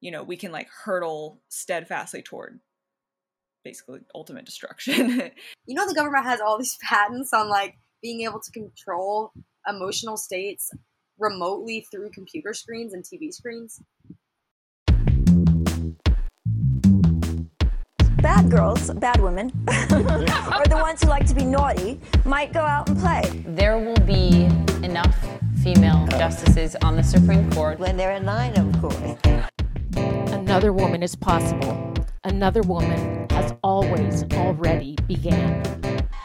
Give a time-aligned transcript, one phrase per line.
[0.00, 2.60] you know, we can like hurtle steadfastly toward
[3.64, 5.10] basically ultimate destruction.
[5.66, 9.32] you know, the government has all these patents on like being able to control
[9.68, 10.70] emotional states
[11.18, 13.82] remotely through computer screens and TV screens.
[18.22, 22.88] Bad girls, bad women, or the ones who like to be naughty, might go out
[22.88, 23.22] and play.
[23.46, 24.44] There will be
[24.84, 25.16] enough
[25.62, 27.78] female justices on the Supreme Court.
[27.78, 29.39] When they're in line, of course.
[30.40, 31.92] Another woman is possible.
[32.24, 35.62] Another woman has always already began.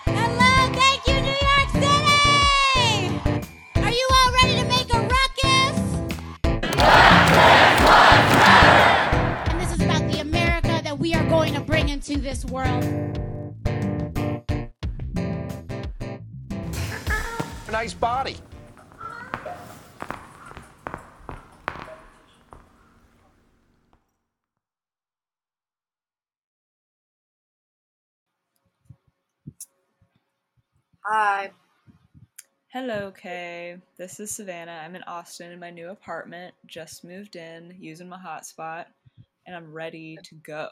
[0.06, 3.20] Hello, thank you, New York City!
[3.76, 5.78] Are you all ready to make a ruckus?
[9.52, 12.86] And this is about the America that we are going to bring into this world.
[17.70, 18.38] Nice body.
[31.08, 31.52] Hi.
[32.70, 33.78] Hello, K.
[33.98, 34.82] This is Savannah.
[34.84, 36.54] I'm in Austin in my new apartment.
[36.66, 38.86] Just moved in, using my hotspot,
[39.46, 40.70] and I'm ready to go.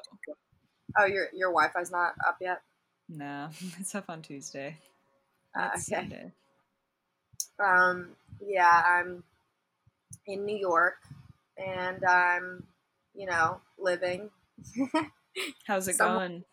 [0.97, 2.61] Oh, your your Wi-Fi's not up yet.
[3.07, 4.77] No, it's up on Tuesday.
[5.57, 5.79] Uh, okay.
[5.79, 6.31] Sunday.
[7.63, 8.09] Um,
[8.45, 9.23] yeah, I'm
[10.25, 10.95] in New York,
[11.57, 12.63] and I'm,
[13.13, 14.31] you know, living.
[15.67, 16.43] How's it Somewhat- going?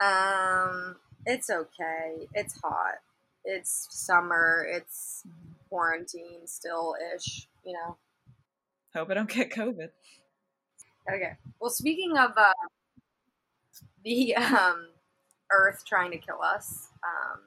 [0.00, 2.28] Um, it's okay.
[2.34, 2.94] It's hot.
[3.44, 4.66] It's summer.
[4.68, 5.24] It's
[5.68, 7.48] quarantine still ish.
[7.64, 7.96] You know.
[8.94, 9.88] Hope I don't get COVID.
[11.12, 11.32] Okay.
[11.60, 12.52] Well, speaking of uh,
[14.04, 14.88] the um,
[15.50, 17.40] Earth trying to kill us, um,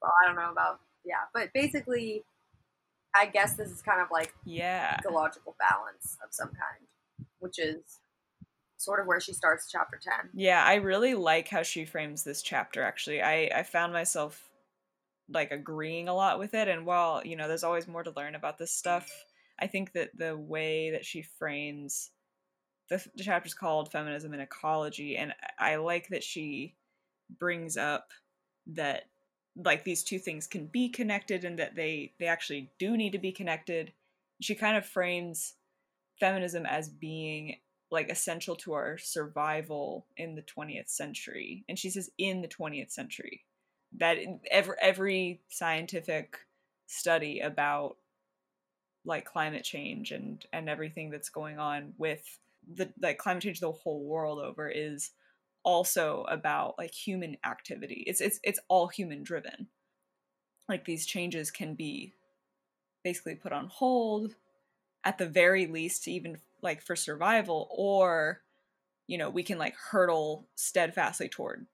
[0.00, 2.24] well, I don't know about yeah, but basically,
[3.14, 4.96] I guess this is kind of like Yeah.
[4.98, 6.86] ecological balance of some kind,
[7.38, 8.00] which is
[8.76, 10.30] sort of where she starts chapter ten.
[10.34, 13.22] Yeah, I really like how she frames this chapter actually.
[13.22, 14.50] I I found myself
[15.28, 18.36] like agreeing a lot with it and while, you know, there's always more to learn
[18.36, 19.10] about this stuff,
[19.58, 22.10] I think that the way that she frames
[22.88, 26.76] the, the chapter's called Feminism and Ecology and I like that she
[27.40, 28.12] brings up
[28.68, 29.04] that
[29.56, 33.18] like these two things can be connected and that they they actually do need to
[33.18, 33.92] be connected.
[34.40, 35.54] She kind of frames
[36.20, 37.56] feminism as being
[37.90, 42.90] like essential to our survival in the 20th century and she says in the 20th
[42.90, 43.44] century.
[43.98, 44.18] That
[44.50, 46.38] every every scientific
[46.86, 47.96] study about
[49.04, 52.38] like climate change and and everything that's going on with
[52.74, 55.12] the like climate change the whole world over is
[55.62, 58.04] also about like human activity.
[58.06, 59.68] It's it's it's all human driven.
[60.68, 62.12] Like these changes can be
[63.04, 64.34] basically put on hold
[65.04, 68.42] at the very least even like for survival or
[69.06, 71.66] you know we can like hurtle steadfastly toward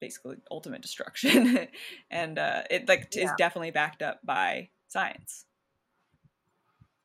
[0.00, 1.68] basically ultimate destruction.
[2.10, 5.44] And uh it like is definitely backed up by science.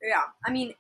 [0.02, 0.74] Yeah, I mean,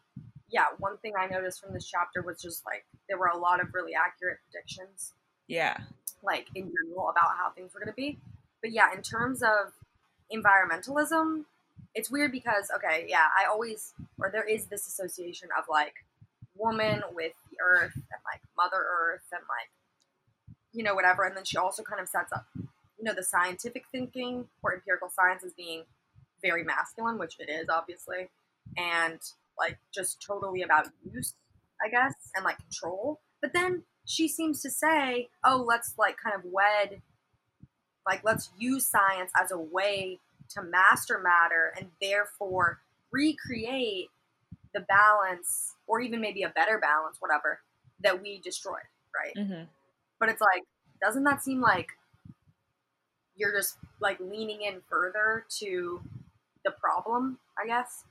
[0.49, 0.65] yeah.
[0.79, 3.73] One thing I noticed from this chapter was just like there were a lot of
[3.73, 5.13] really accurate predictions,
[5.47, 5.77] yeah.
[6.23, 8.19] Like in general about how things were going to be.
[8.61, 9.73] But yeah, in terms of
[10.33, 11.45] environmentalism,
[11.93, 15.93] it's weird because okay, yeah, I always or there is this association of like
[16.55, 19.69] woman with the earth and like Mother Earth and like
[20.73, 23.83] you know whatever, and then she also kind of sets up you know the scientific
[23.91, 25.83] thinking or empirical science as being
[26.41, 28.29] very masculine, which it is obviously,
[28.77, 29.19] and
[29.57, 31.33] like just totally about use,
[31.83, 33.19] I guess, and like control.
[33.41, 37.01] But then she seems to say, "Oh, let's like kind of wed,
[38.07, 40.19] like let's use science as a way
[40.53, 42.79] to master matter and therefore
[43.11, 44.09] recreate
[44.73, 47.59] the balance, or even maybe a better balance, whatever
[48.03, 49.45] that we destroyed." Right?
[49.45, 49.63] hmm
[50.19, 50.63] But it's like,
[51.01, 51.89] doesn't that seem like
[53.35, 56.01] you're just like leaning in further to
[56.63, 57.39] the problem?
[57.61, 58.03] I guess.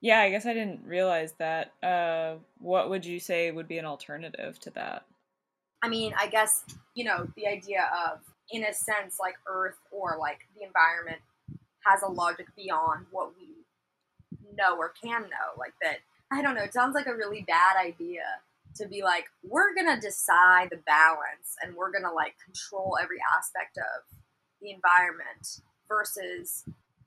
[0.00, 3.84] yeah i guess i didn't realize that uh what would you say would be an
[3.86, 5.04] alternative to that
[5.82, 6.64] I mean, I guess,
[6.94, 8.20] you know, the idea of,
[8.50, 11.20] in a sense, like Earth or like the environment
[11.88, 13.46] has a logic beyond what we
[14.56, 15.58] know or can know.
[15.58, 15.98] Like that,
[16.32, 18.22] I don't know, it sounds like a really bad idea
[18.76, 23.78] to be like, we're to decide the balance and we're to like control every aspect
[23.78, 24.18] of
[24.60, 26.64] the environment versus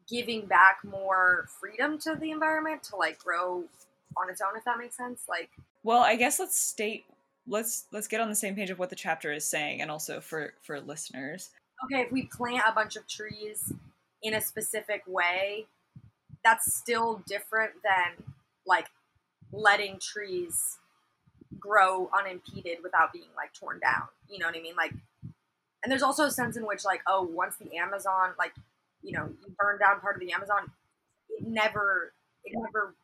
[0.10, 3.64] giving back more freedom to the environment to like grow
[4.18, 5.26] on its own, if that makes sense.
[5.30, 5.50] Like,
[5.84, 7.06] well i guess let's state
[7.48, 10.20] let's let's get on the same page of what the chapter is saying and also
[10.20, 11.52] for for listeners
[11.86, 13.74] okay, if we plant a bunch of trees
[14.22, 15.68] in a specific way,
[16.44, 18.24] that's still different than
[18.66, 18.88] like
[19.52, 20.78] letting trees
[21.60, 24.08] grow unimpeded without being like torn down.
[24.30, 24.76] You know what I mean?
[24.76, 24.94] Like,
[25.84, 28.54] and there's also a sense in which like, oh, once the Amazon, like,
[29.02, 30.72] you know, you burn down part of the Amazon,
[31.30, 32.14] it never,
[32.44, 32.96] it never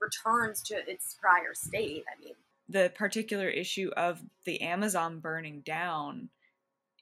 [0.00, 2.04] returns to its prior state.
[2.06, 2.34] I mean,
[2.68, 6.30] the particular issue of the Amazon burning down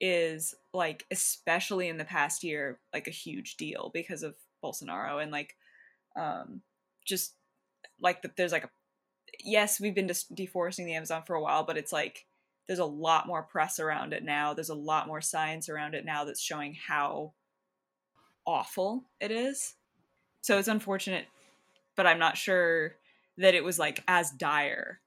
[0.06, 5.32] is like especially in the past year like a huge deal because of Bolsonaro and
[5.32, 5.56] like
[6.14, 6.60] um
[7.06, 7.34] just
[8.00, 8.70] like that there's like a
[9.42, 12.26] yes we've been just deforesting the Amazon for a while but it's like
[12.66, 16.04] there's a lot more press around it now there's a lot more science around it
[16.04, 17.32] now that's showing how
[18.46, 19.74] awful it is
[20.42, 21.26] so it's unfortunate
[21.96, 22.96] but I'm not sure
[23.38, 25.00] that it was like as dire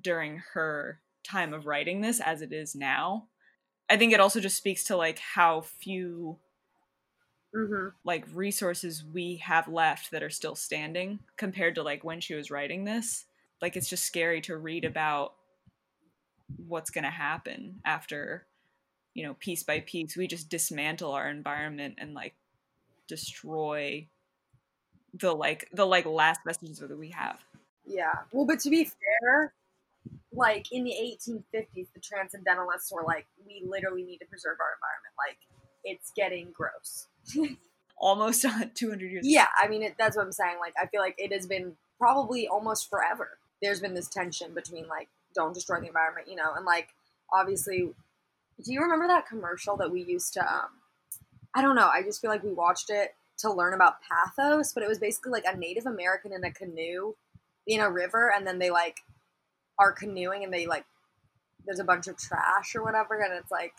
[0.00, 3.26] during her time of writing this as it is now.
[3.90, 6.38] I think it also just speaks to like how few
[7.54, 7.88] mm-hmm.
[8.04, 12.50] like resources we have left that are still standing compared to like when she was
[12.50, 13.24] writing this.
[13.62, 15.34] Like it's just scary to read about
[16.66, 18.46] what's going to happen after
[19.14, 22.34] you know piece by piece we just dismantle our environment and like
[23.06, 24.06] destroy
[25.14, 27.38] the like the like last vestiges that we have.
[27.86, 28.12] Yeah.
[28.32, 29.52] Well, but to be fair,
[30.38, 35.14] like in the 1850s, the transcendentalists were like, we literally need to preserve our environment.
[35.18, 35.38] Like,
[35.84, 37.06] it's getting gross.
[37.98, 39.26] Almost 200 years.
[39.26, 40.56] Yeah, I mean, it, that's what I'm saying.
[40.60, 43.38] Like, I feel like it has been probably almost forever.
[43.60, 46.88] There's been this tension between, like, don't destroy the environment, you know, and like,
[47.32, 47.92] obviously,
[48.64, 50.68] do you remember that commercial that we used to, um,
[51.54, 54.82] I don't know, I just feel like we watched it to learn about pathos, but
[54.82, 57.14] it was basically like a Native American in a canoe
[57.66, 59.00] in a river, and then they like
[59.78, 60.84] are canoeing and they like
[61.66, 63.74] there's a bunch of trash or whatever and it's like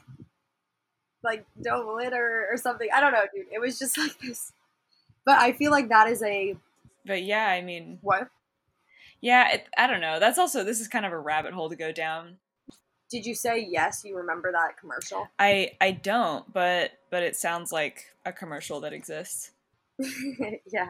[1.24, 2.88] like don't litter or something.
[2.94, 3.48] I don't know, dude.
[3.52, 4.52] It was just like this.
[5.26, 6.56] But I feel like that is a
[7.06, 8.30] But yeah, I mean what?
[9.22, 10.20] Yeah, it, I don't know.
[10.20, 12.38] That's also this is kind of a rabbit hole to go down.
[13.12, 15.28] Did you say yes, you remember that commercial?
[15.38, 19.52] I I don't, but but it sounds like a commercial that exists.
[20.72, 20.90] yeah.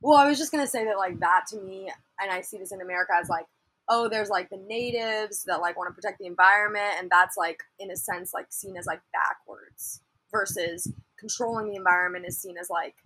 [0.00, 2.58] Well, I was just going to say that like that to me and I see
[2.58, 3.46] this in America as like
[3.88, 7.62] oh, there's like the natives that like want to protect the environment, and that's like
[7.78, 10.00] in a sense like seen as like backwards
[10.30, 12.96] versus controlling the environment is seen as like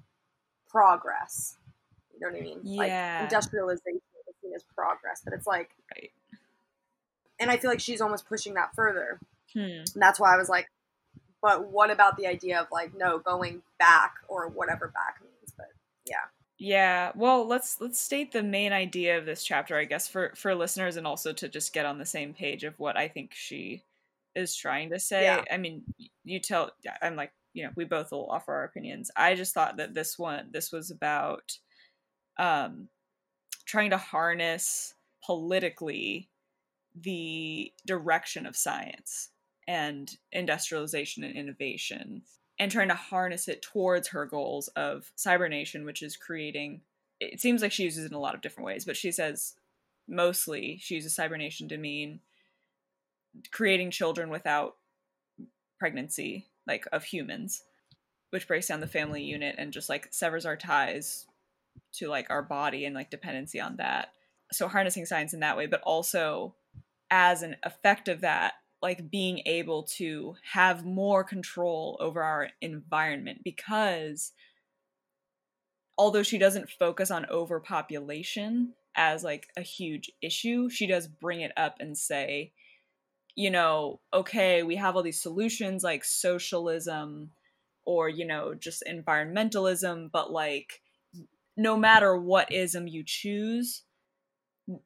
[0.69, 1.57] progress.
[2.15, 2.61] You know what I mean?
[2.63, 2.77] Yeah.
[2.77, 6.11] Like industrialization is seen as progress, but it's like, right.
[7.39, 9.19] and I feel like she's almost pushing that further.
[9.53, 9.61] Hmm.
[9.61, 10.71] And that's why I was like,
[11.43, 15.36] but what about the idea of like no going back or whatever back means?
[16.59, 20.55] Yeah, well, let's let's state the main idea of this chapter, I guess, for for
[20.55, 23.83] listeners, and also to just get on the same page of what I think she
[24.35, 25.25] is trying to say.
[25.25, 25.45] Yeah.
[25.51, 25.83] I mean,
[26.25, 26.71] you tell.
[27.03, 29.11] I'm like, you know, we both will offer our opinions.
[29.17, 31.59] I just thought that this one, this was about,
[32.39, 32.89] um,
[33.67, 34.95] trying to harness
[35.25, 36.31] politically
[36.99, 39.31] the direction of science
[39.69, 42.23] and industrialization and innovation
[42.59, 46.81] and trying to harness it towards her goals of cybernation which is creating
[47.19, 49.55] it seems like she uses it in a lot of different ways but she says
[50.09, 52.21] mostly she uses cybernation to mean
[53.51, 54.77] creating children without
[55.79, 57.63] pregnancy like of humans
[58.31, 61.27] which breaks down the family unit and just like severs our ties
[61.93, 64.11] to like our body and like dependency on that.
[64.53, 66.55] So harnessing science in that way but also
[67.11, 68.55] as an effect of that
[68.87, 74.33] like being able to have more control over our environment because
[75.99, 81.51] although she doesn't focus on overpopulation as like a huge issue she does bring it
[81.57, 82.53] up and say
[83.35, 87.33] you know okay we have all these solutions like socialism
[87.85, 90.81] or you know just environmentalism but like
[91.57, 93.83] no matter what ism you choose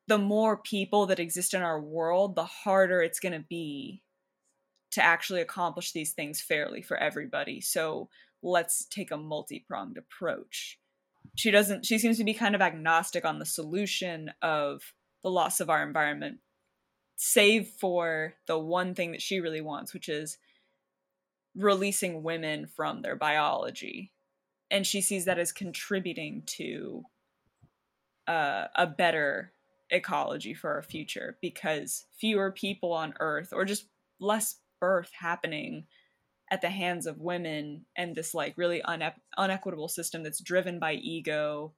[0.07, 4.03] the more people that exist in our world, the harder it's going to be
[4.93, 7.61] to actually accomplish these things fairly for everybody.
[7.61, 8.09] So
[8.43, 10.79] let's take a multi pronged approach.
[11.37, 14.83] She doesn't, she seems to be kind of agnostic on the solution of
[15.23, 16.39] the loss of our environment,
[17.17, 20.39] save for the one thing that she really wants, which is
[21.55, 24.13] releasing women from their biology.
[24.71, 27.05] And she sees that as contributing to
[28.27, 29.53] uh, a better
[29.91, 33.87] ecology for our future because fewer people on earth or just
[34.21, 35.85] less birth happening
[36.51, 40.95] at the hands of women and this like really une- unequitable system that's driven by
[40.95, 41.73] ego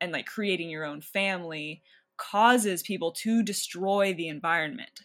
[0.00, 1.82] and like creating your own family
[2.16, 5.00] causes people to destroy the environment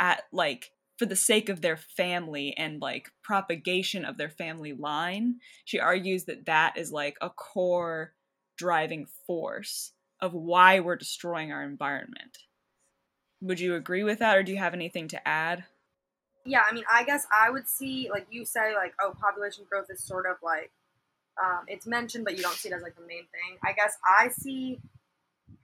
[0.00, 5.36] at like for the sake of their family and like propagation of their family line.
[5.64, 8.14] She argues that that is like a core
[8.56, 12.38] driving force of why we're destroying our environment.
[13.42, 15.66] Would you agree with that or do you have anything to add?
[16.44, 19.86] yeah, I mean, I guess I would see, like you say, like, oh, population growth
[19.90, 20.72] is sort of like,
[21.42, 23.58] um, it's mentioned, but you don't see it as like the main thing.
[23.64, 24.80] I guess I see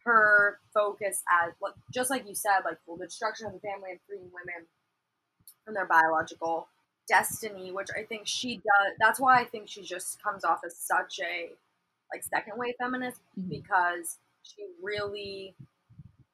[0.05, 3.91] her focus as, like, just like you said, like, well, the destruction of the family
[3.93, 4.67] and freeing women
[5.65, 6.69] from their biological
[7.09, 8.97] destiny, which I think she does.
[9.00, 11.50] That's why I think she just comes off as such a,
[12.12, 13.49] like, second wave feminist Mhm.
[13.49, 14.19] because
[14.57, 15.55] she really,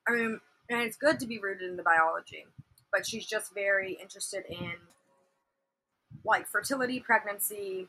[0.09, 0.41] I mean,
[0.71, 2.47] and it's good to be rooted in the biology
[2.95, 4.71] but she's just very interested in
[6.25, 7.89] like fertility, pregnancy,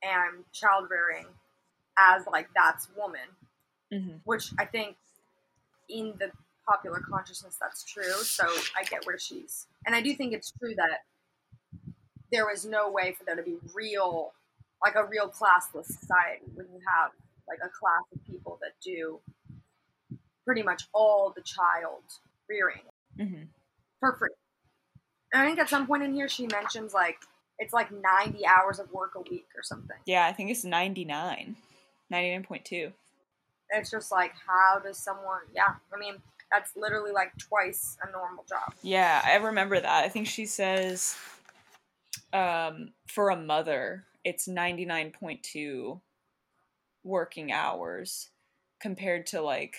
[0.00, 1.26] and child rearing
[1.98, 3.20] as like that's woman,
[3.92, 4.16] Mm-hmm.
[4.24, 4.96] which I think
[5.88, 6.30] in the
[6.66, 8.14] popular consciousness that's true.
[8.22, 8.44] So
[8.78, 11.02] I get where she's, and I do think it's true that
[12.32, 14.32] there was no way for there to be real,
[14.82, 17.10] like a real classless society when you have
[17.46, 19.20] like a class of people that do
[20.44, 22.02] pretty much all the child
[22.48, 22.82] rearing
[23.18, 23.44] Mm-hmm.
[24.00, 24.30] for free.
[25.32, 27.18] And I think at some point in here she mentions like
[27.60, 29.96] it's like 90 hours of work a week or something.
[30.04, 31.54] Yeah, I think it's 99.
[32.12, 32.92] 99.2.
[33.70, 36.16] It's just like how does someone yeah, I mean
[36.50, 38.74] that's literally like twice a normal job.
[38.82, 40.04] Yeah, I remember that.
[40.04, 41.16] I think she says
[42.32, 46.00] um, for a mother, it's 99.2
[47.04, 48.30] working hours
[48.80, 49.76] compared to like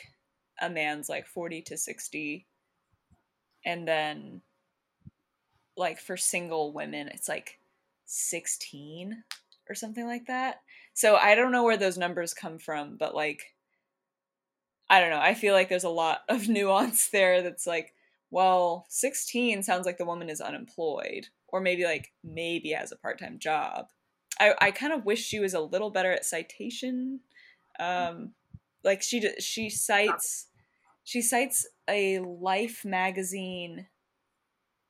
[0.61, 2.45] a man's like 40 to 60.
[3.65, 4.41] And then
[5.77, 7.59] like for single women, it's like
[8.05, 9.23] 16
[9.69, 10.61] or something like that.
[10.93, 13.55] So I don't know where those numbers come from, but like
[14.89, 15.19] I don't know.
[15.19, 17.93] I feel like there's a lot of nuance there that's like,
[18.31, 23.39] well, 16 sounds like the woman is unemployed or maybe like maybe has a part-time
[23.39, 23.87] job.
[24.39, 27.21] I I kind of wish she was a little better at citation.
[27.79, 28.31] Um
[28.85, 30.47] like she she cites
[31.03, 33.87] she cites a Life magazine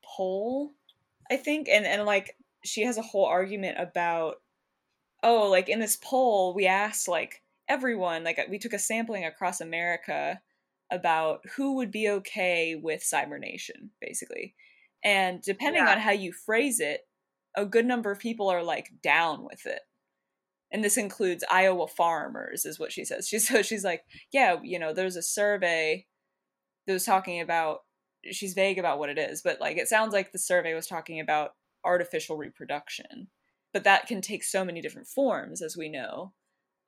[0.04, 0.74] poll,
[1.32, 4.36] I think, and and like she has a whole argument about
[5.24, 9.60] oh, like in this poll we asked like everyone like we took a sampling across
[9.60, 10.40] America
[10.92, 14.56] about who would be okay with cybernation basically.
[15.04, 15.92] And depending Yeah.
[15.94, 17.08] on how you phrase it,
[17.56, 19.82] a good number of people are like down with it.
[20.72, 23.28] And this includes Iowa farmers, is what she says.
[23.28, 26.08] She's so she's like, yeah, you know, there's a survey
[26.88, 27.80] that was talking about.
[28.32, 31.20] She's vague about what it is, but like it sounds like the survey was talking
[31.20, 31.52] about
[31.84, 33.28] artificial reproduction,
[33.72, 36.34] but that can take so many different forms, as we know.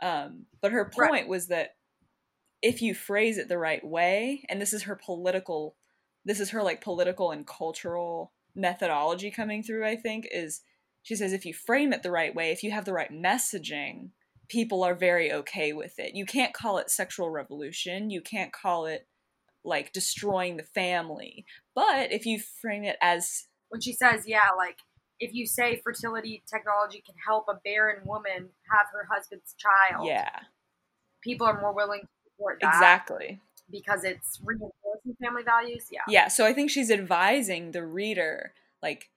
[0.01, 1.27] Um, but her point Right.
[1.27, 1.75] was that
[2.61, 5.75] if you phrase it the right way, and this is her political,
[6.25, 9.85] this is her like political and cultural methodology coming through.
[9.85, 10.61] I think is
[11.07, 14.09] she says if you frame it the right way, if you have the right messaging,
[14.49, 16.15] people are very okay with it.
[16.15, 18.09] You can't call it sexual revolution.
[18.09, 19.07] You can't call it
[19.63, 21.45] like destroying the family.
[21.73, 24.79] But if you frame it as When she says, yeah, like
[25.17, 30.39] if you say fertility technology can help a barren woman have her husband's child, yeah,
[31.23, 33.39] people are more willing to support that exactly.
[33.71, 35.85] because it's reinforcing family values.
[35.89, 36.01] Yeah.
[36.09, 38.51] Yeah, so I think she's advising the reader
[38.83, 39.09] like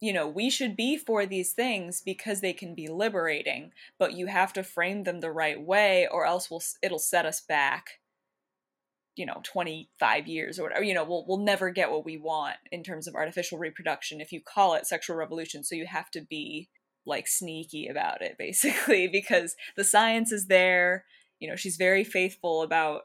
[0.00, 4.26] you know, we should be for these things because they can be liberating, but you
[4.26, 8.00] have to frame them the right way or else we'll it'll set us back
[9.16, 12.56] you know 25 years or whatever you know we'll we'll never get what we want
[12.70, 15.62] in terms of artificial reproduction if you call it sexual revolution.
[15.62, 16.68] So you have to be
[17.04, 21.04] like sneaky about it basically because the science is there
[21.38, 23.02] you know she's very faithful about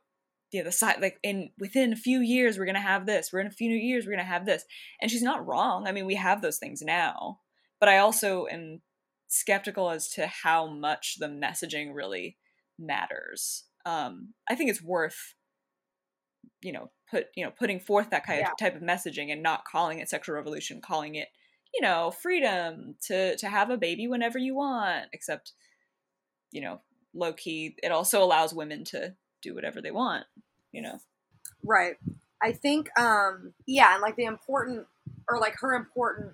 [0.51, 3.51] the side like in within a few years we're gonna have this we're in a
[3.51, 4.63] few years we're gonna have this.
[5.01, 7.39] And she's not wrong i mean we have those things now.
[7.79, 8.81] But i also am
[9.27, 12.37] skeptical as to how much the messaging really
[12.79, 13.65] matters.
[13.85, 15.35] Um i think it's worth
[16.61, 18.51] you know put you know putting forth that kind Yeah.
[18.51, 21.27] of type of messaging and not calling it sexual revolution calling it
[21.73, 25.53] you know freedom to to have a baby whenever you want except
[26.51, 26.81] you know
[27.13, 29.13] low key it also allows women to
[29.45, 30.25] do whatever they want
[30.71, 30.99] you know
[31.63, 31.97] Right.
[32.41, 34.85] I think, um, yeah, and like the important,
[35.27, 36.33] or like her important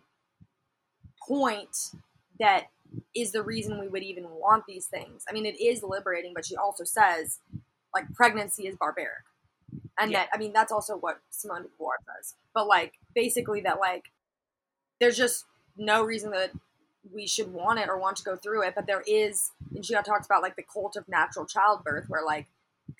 [1.27, 1.91] point
[2.39, 2.65] that
[3.15, 5.23] is the reason we would even want these things.
[5.29, 7.39] I mean, it is liberating, but she also says,
[7.93, 9.23] like, pregnancy is barbaric.
[9.97, 10.19] And Yeah.
[10.21, 12.35] that, I mean, that's also what Simone de Beauvoir says.
[12.53, 14.11] But, like, basically, that, like,
[14.99, 15.45] there's just
[15.77, 16.51] no reason that
[17.13, 18.75] we should want it or want to go through it.
[18.75, 22.47] But there is, and she talks about, like, the cult of natural childbirth, where, like,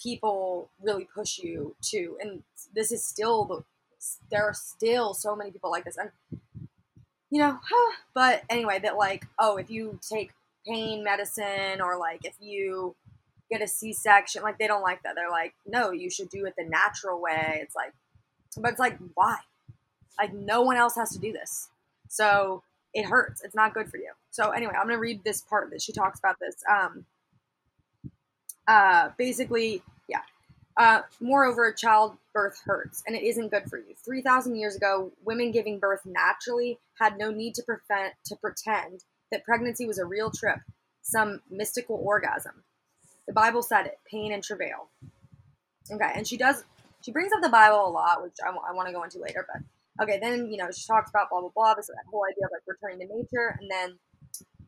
[0.02, 2.44] people really push you to and
[2.74, 3.64] this is still the
[4.32, 6.10] there are still so many people like this and
[7.30, 7.60] you know
[8.16, 10.32] but anyway that like oh if you take
[10.66, 12.96] pain medicine or like if you
[13.52, 14.42] get a C-section.
[14.42, 15.14] Like they don't like that.
[15.16, 17.60] They're like, no, you should do it the natural way.
[17.62, 17.94] It's like,
[18.58, 19.38] but it's like, why?
[20.18, 21.70] Like no one else has to do this.
[22.08, 23.44] So it hurts.
[23.44, 24.12] It's not good for you.
[24.32, 26.56] So anyway, I'm gonna read this part that she talks about this.
[26.70, 27.06] Um,
[28.68, 29.84] uh, basically.
[30.78, 33.94] Uh, moreover, childbirth hurts, and it isn't good for you.
[34.04, 39.04] Three thousand years ago, women giving birth naturally had no need to prevent to pretend
[39.32, 40.60] that pregnancy was a real trip,
[41.02, 42.64] some mystical orgasm.
[43.28, 44.90] The Bible said it: pain and travail.
[45.92, 46.64] Okay, and she does.
[47.04, 49.46] She brings up the Bible a lot, which I, want to go into later.
[49.52, 51.74] But okay, then you know she talks about blah blah blah.
[51.74, 54.00] This whole idea of like returning to nature, and then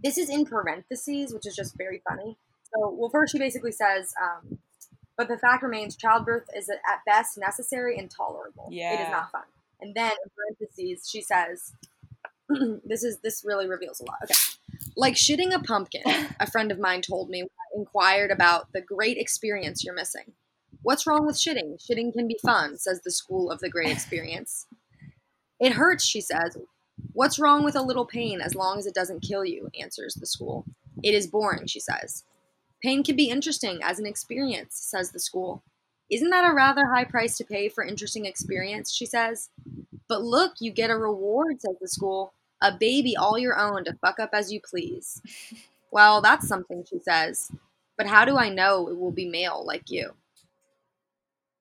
[0.04, 2.38] this is in parentheses, which is just very funny.
[2.76, 4.60] So, well, first she basically says, um,
[5.18, 8.68] but the fact remains, childbirth is at best necessary and tolerable.
[8.72, 9.04] It Yeah.
[9.06, 9.44] is not fun.
[9.82, 11.74] And then in parentheses, she says,
[12.86, 14.18] this is this really reveals a lot.
[14.24, 14.34] Okay.
[14.96, 16.04] Like shitting a pumpkin,
[16.40, 17.44] a friend of mine told me
[17.76, 20.34] inquired about the great experience you're missing.
[20.82, 21.82] What's wrong with shitting?
[21.84, 24.68] Shitting can be fun, says the school of the great experience.
[25.60, 26.58] It hurts, she says.
[27.14, 29.70] What's wrong with a little pain as long as it doesn't kill you?
[29.80, 30.66] answers the school.
[31.02, 32.24] It is boring, she says.
[32.84, 35.64] Pain can be interesting as an experience, says the school.
[36.12, 38.94] Isn't that a rather high price to pay for interesting experience?
[38.94, 39.50] She says.
[40.10, 42.34] But look, you get a reward, says the school.
[42.62, 45.22] A baby all your own to fuck up as you please.
[45.92, 47.52] Well, that's something, she says.
[48.00, 50.14] But how do I know it will be male like you?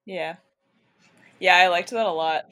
[0.06, 0.36] Yeah.
[1.38, 2.48] Yeah, I liked that a lot.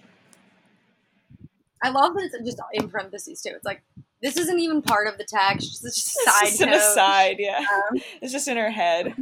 [1.82, 3.52] I love that it's just in parentheses too.
[3.54, 3.82] It's like
[4.22, 5.84] this isn't even part of the text.
[5.84, 7.58] It's just a It's side just an aside, yeah.
[7.58, 9.14] Um, It's just in her head.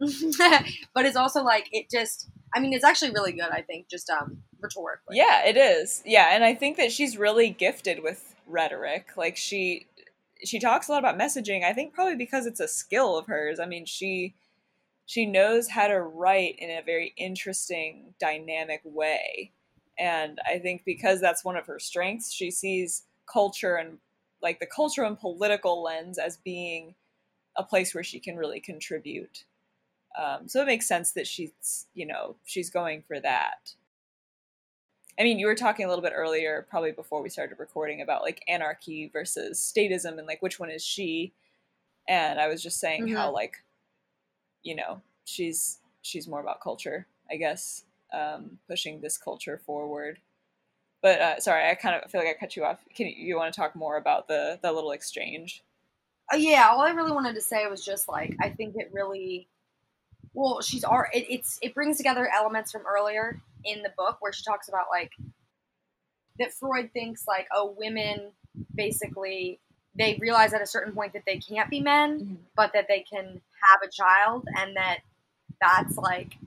[0.94, 2.28] but it's also like it just.
[2.56, 3.48] I mean, it's actually really good.
[3.50, 5.16] I think just um rhetorically.
[5.16, 6.02] Yeah, it is.
[6.04, 9.16] Yeah, and I think that she's really gifted with rhetoric.
[9.16, 9.86] Like she
[10.44, 11.64] she talks a lot about messaging.
[11.64, 13.58] I think probably because it's a skill of hers.
[13.58, 14.34] I mean, she
[15.06, 19.52] she knows how to write in a very interesting, dynamic way.
[19.98, 23.98] And I think because that's one of her strengths, she sees culture and
[24.42, 26.94] like the cultural and political lens as being
[27.56, 29.44] a place where she can really contribute.
[30.18, 33.74] Um, so it makes sense that she's, you know, she's going for that.
[35.18, 38.22] I mean, you were talking a little bit earlier, probably before we started recording, about
[38.22, 41.32] like anarchy versus statism and like which one is she.
[42.08, 43.62] And I was just saying how like,
[44.62, 50.18] you know, she's she's more about culture, I guess, um, pushing this culture forward.
[51.04, 52.78] But uh, sorry, I kind of feel like I cut you off.
[52.96, 55.62] Can you, you want to talk more about the the little exchange?
[56.32, 59.46] Uh, yeah, all I really wanted to say was just like I think it really,
[60.32, 64.32] well, she's ar- it, it's it brings together elements from earlier in the book where
[64.32, 65.12] she talks about like
[66.38, 68.30] that Freud thinks like oh women
[68.74, 69.60] basically
[69.94, 73.26] they realize at a certain point that they can't be men, but that they can
[73.26, 75.00] have a child and that
[75.60, 76.38] that's like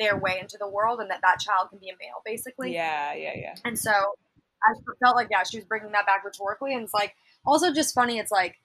[0.00, 2.72] their way into the world and that that child can be a male basically.
[2.72, 3.54] Yeah, yeah, yeah.
[3.64, 6.74] And so I felt like, yeah, she was bringing that back rhetorically.
[6.74, 7.14] And it's like,
[7.46, 8.18] also just funny.
[8.18, 8.56] It's like,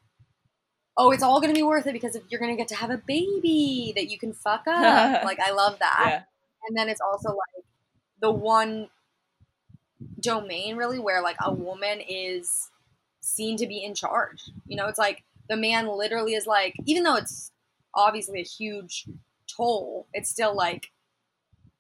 [0.98, 2.76] oh, it's all going to be worth it because if you're going to get to
[2.76, 5.24] have a baby that you can fuck up.
[5.26, 6.06] like, I love that.
[6.08, 6.22] Yeah.
[6.68, 7.66] And then it's also like
[8.22, 8.90] the one
[10.20, 12.70] domain really where like a woman is
[13.22, 14.42] seen to be in charge.
[14.68, 17.52] You know, it's like the man literally is like, even though it's
[17.94, 19.06] obviously a huge
[19.48, 20.92] toll, it's still like,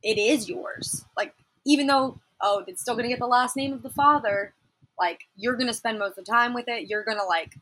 [0.05, 1.03] it is yours.
[1.17, 1.33] Like,
[1.65, 4.53] even though, oh, it's still going to get the last name of the father,
[4.97, 6.87] like, you're going to spend most of the time with it.
[6.87, 7.57] You're going to, like,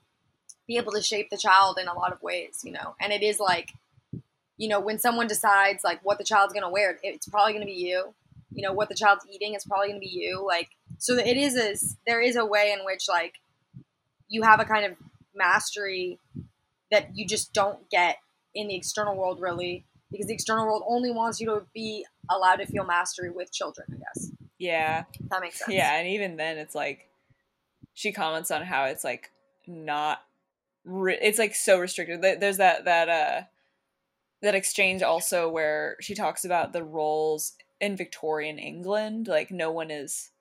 [0.67, 2.95] be able to shape the child in a lot of ways, you know?
[2.99, 3.71] And it is like,
[4.57, 7.65] you know, when someone decides, like, what the child's going to wear, it's probably going
[7.65, 8.13] to be you.
[8.51, 10.45] You know, what the child's eating is probably going to be you.
[10.45, 11.75] Like, so it is a,
[12.05, 13.35] there is a way in which, like,
[14.27, 14.97] you have a kind of
[15.33, 16.19] mastery
[16.91, 18.17] that you just don't get
[18.53, 22.57] in the external world, really, because the external world only wants you to be allowed
[22.57, 24.31] to feel mastery with children, I guess.
[24.57, 25.03] Yeah.
[25.29, 25.73] That makes sense.
[25.73, 27.09] Yeah, and even then, it's like
[27.93, 29.31] she comments on how it's like
[29.67, 30.19] not.
[30.85, 32.21] Re- it's like so restricted.
[32.21, 33.41] There's that that uh
[34.41, 39.27] that exchange also where she talks about the roles in Victorian England.
[39.27, 40.31] Like no one is,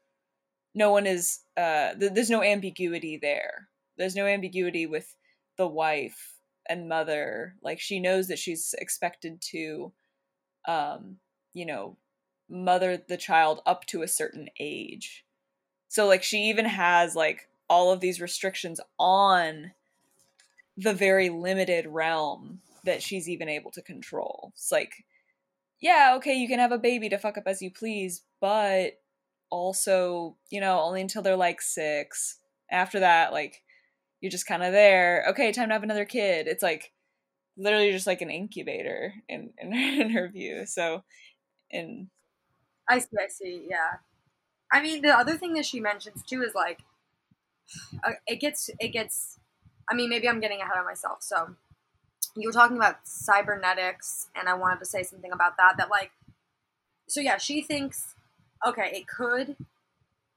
[0.75, 1.40] no one is.
[1.57, 3.68] Uh, th- there's no ambiguity there.
[3.97, 5.14] There's no ambiguity with
[5.57, 6.35] the wife
[6.68, 7.55] and mother.
[7.62, 9.92] Like she knows that she's expected to,
[10.66, 11.18] um,
[11.55, 11.97] you know,
[12.49, 15.25] mother the child up to a certain age.
[15.88, 19.73] So like she even has like all of these restrictions on
[20.77, 24.53] the very limited realm that she's even able to control.
[24.55, 25.05] It's like
[25.81, 29.01] yeah, okay, you can have a baby to fuck up as you please, but
[29.51, 32.38] also, you know, only until they're like 6.
[32.71, 33.62] After that, like
[34.21, 35.27] you're just kind of there.
[35.31, 36.47] Okay, time to have another kid.
[36.47, 36.93] It's like
[37.59, 40.65] literally just like an incubator in in, in her view.
[40.65, 41.03] So,
[41.73, 42.09] and
[42.89, 43.99] I see, I see, yeah.
[44.73, 46.81] I mean, the other thing that she mentions too is like,
[48.05, 49.39] uh, it gets, it gets.
[49.91, 51.23] I mean, maybe I'm getting ahead of myself.
[51.23, 51.57] So,
[52.37, 55.77] you were talking about cybernetics, and I wanted to say something about that.
[55.79, 56.13] That like,
[57.09, 58.15] so yeah, she thinks,
[58.67, 59.57] okay, it could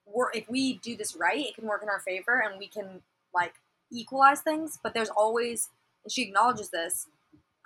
[0.06, 1.45] work if we do this right.
[1.48, 3.02] It can work in our favor, and we can
[3.34, 3.56] like
[3.91, 4.80] equalize things.
[4.82, 5.69] But there's always,
[6.04, 7.08] and she acknowledges this.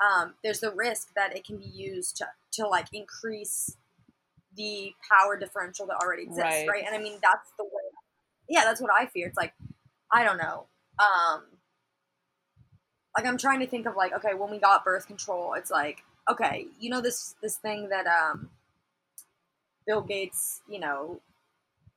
[0.01, 3.75] Um, there's the risk that it can be used to to like increase
[4.55, 6.67] the power differential that already exists, Right.
[6.67, 6.83] right?
[6.85, 7.83] And I mean, that's the way.
[8.49, 9.27] Yeah, that's what I fear.
[9.27, 9.53] It's like,
[10.11, 10.65] I don't know.
[10.99, 11.43] Um,
[13.15, 16.03] like I'm trying to think of like, okay, when we got birth control, it's like,
[16.29, 18.49] okay, you know this this thing that um,
[19.85, 21.19] Bill Gates, you know,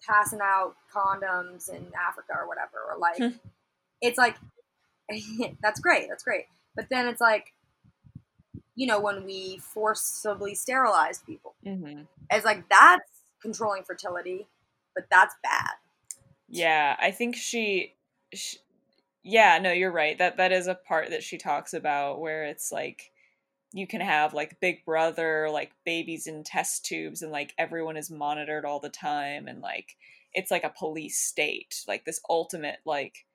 [0.07, 3.37] passing out condoms in Africa or whatever, or like, Hmm.
[4.01, 4.37] it's like,
[5.63, 6.47] that's great, that's great.
[6.75, 7.53] But then it's like,
[8.75, 12.07] you know, when we forcibly sterilize people, mhm.
[12.31, 14.47] it's like that's controlling fertility,
[14.95, 15.73] but that's bad.
[16.49, 17.95] yeah, I think she,
[18.35, 18.59] she,
[19.23, 20.19] yeah, no, you're right.
[20.19, 23.13] That that is a part that she talks about where it's like
[23.73, 28.11] you can have like Big Brother, like babies in test tubes, and like everyone is
[28.11, 29.97] monitored all the time, and like
[30.35, 33.27] it's like a police state, like this ultimate like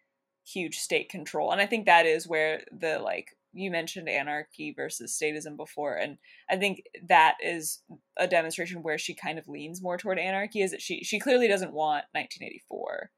[0.46, 1.52] huge state control.
[1.52, 6.18] And I think that is where the like you mentioned anarchy versus statism before, and
[6.50, 7.82] I think that is
[8.18, 10.62] a demonstration where she kind of leans more toward anarchy.
[10.62, 13.12] Is that she she clearly doesn't want 1984,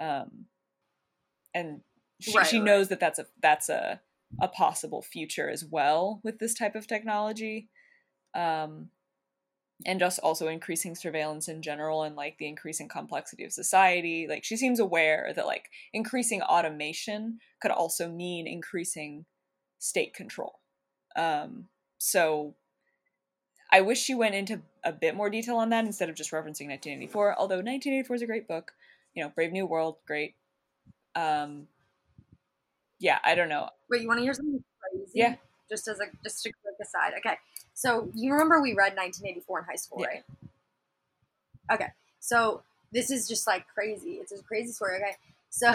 [0.00, 0.46] um,
[1.54, 1.80] and
[2.20, 2.64] she, Right, she right.
[2.64, 4.00] knows that that's a that's a
[4.40, 7.68] a possible future as well with this type of technology
[8.34, 8.88] um
[9.84, 14.42] and just also increasing surveillance in general and like the increasing complexity of society like
[14.42, 19.26] she seems aware that like increasing automation could also mean increasing
[19.86, 20.58] state control
[21.16, 21.66] um
[21.98, 22.54] so
[23.72, 26.68] i wish she went into a bit more detail on that instead of just referencing
[26.68, 28.72] 1984 although 1984 is a great book
[29.14, 30.34] you know brave new world great
[31.14, 31.66] um
[32.98, 35.12] yeah i don't know Wait, you want to hear something crazy?
[35.14, 35.36] Yeah.
[35.70, 37.12] Just as a just a quick aside.
[37.18, 37.36] Okay.
[37.74, 40.06] So you remember we read 1984 in high school, Yeah.
[40.06, 40.24] right?
[41.72, 41.88] Okay.
[42.20, 44.18] So this is just like crazy.
[44.20, 44.96] It's a crazy story.
[44.96, 45.16] Okay.
[45.50, 45.72] So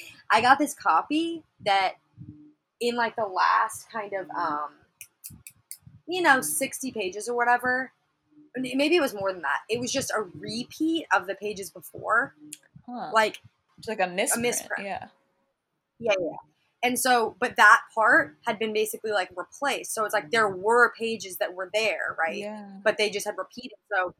[0.30, 1.94] I got this copy that
[2.80, 4.70] in like the last kind of um
[6.06, 7.92] you know 60 pages or whatever
[8.56, 12.34] maybe it was more than that it was just a repeat of the pages before
[12.86, 13.10] huh.
[13.12, 13.40] like
[13.78, 14.42] It's like a misprint.
[14.42, 14.84] misprint.
[14.84, 15.08] Yeah.
[15.98, 16.36] Yeah, yeah.
[16.82, 19.94] And so, but that part had been basically like replaced.
[19.94, 22.36] So it's like there were pages that were there, right?
[22.36, 22.66] Yeah.
[22.82, 23.78] But they just had repeated.
[23.90, 24.14] So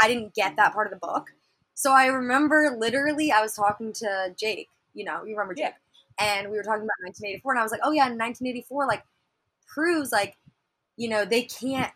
[0.00, 1.28] I didn't get that part of the book.
[1.74, 4.68] So I remember literally, I was talking to Jake.
[4.94, 5.74] You know, you remember Jake,
[6.18, 9.04] and we were talking about 1984, and I was like, "Oh yeah, in 1984, like
[9.66, 10.36] proves like,
[10.96, 11.92] you know, they can't,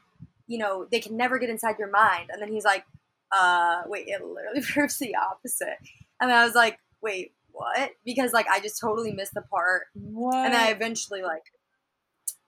[0.47, 2.85] you know, they can never get inside your mind." And then he's like,
[3.33, 5.79] "Uh, wait, it literally proves the opposite."
[6.21, 10.35] And I was like, "Wait, what?" Because like I just totally missed the part What?
[10.47, 11.45] and I eventually like,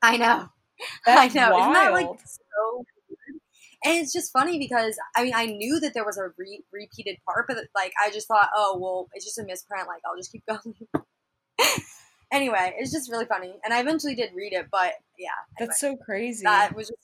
[0.02, 0.48] I know,
[1.06, 2.20] That's I know, isn't that like wild.
[2.24, 2.84] so?
[3.08, 3.40] Weird?
[3.84, 7.16] And it's just funny because I mean I knew that there was a re- repeated
[7.26, 9.86] part, but like I just thought, oh well, it's just a misprint.
[9.88, 10.74] Like I'll just keep going.
[12.32, 15.80] anyway, it's just really funny, and I eventually did read it, but yeah, anyway, That's
[15.80, 16.44] so crazy.
[16.44, 17.00] that was just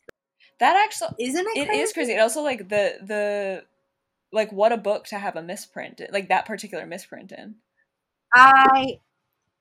[0.59, 1.69] that actually isn't it?
[1.69, 2.13] it is crazy.
[2.13, 3.65] And also like the the
[4.33, 7.57] like what a book to have a misprint like that particular misprint in.
[8.35, 9.01] I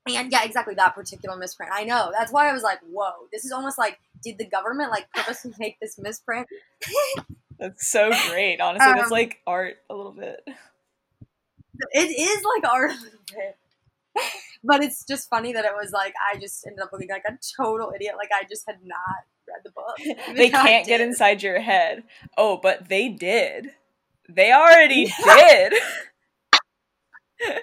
[0.07, 1.71] and yeah, exactly that particular misprint.
[1.73, 2.11] I know.
[2.17, 5.53] That's why I was like, whoa, this is almost like, did the government like purposely
[5.59, 6.47] make this misprint?
[7.59, 8.59] That's so great.
[8.59, 10.41] Honestly, that's Um, like art a little bit.
[11.91, 13.57] It is like art a little bit.
[14.63, 17.37] But it's just funny that it was like I just ended up looking like a
[17.57, 18.15] total idiot.
[18.17, 19.97] Like I just had not read the book.
[20.35, 22.03] they can't get inside your head.
[22.37, 23.71] Oh, but they did.
[24.27, 25.73] They already did.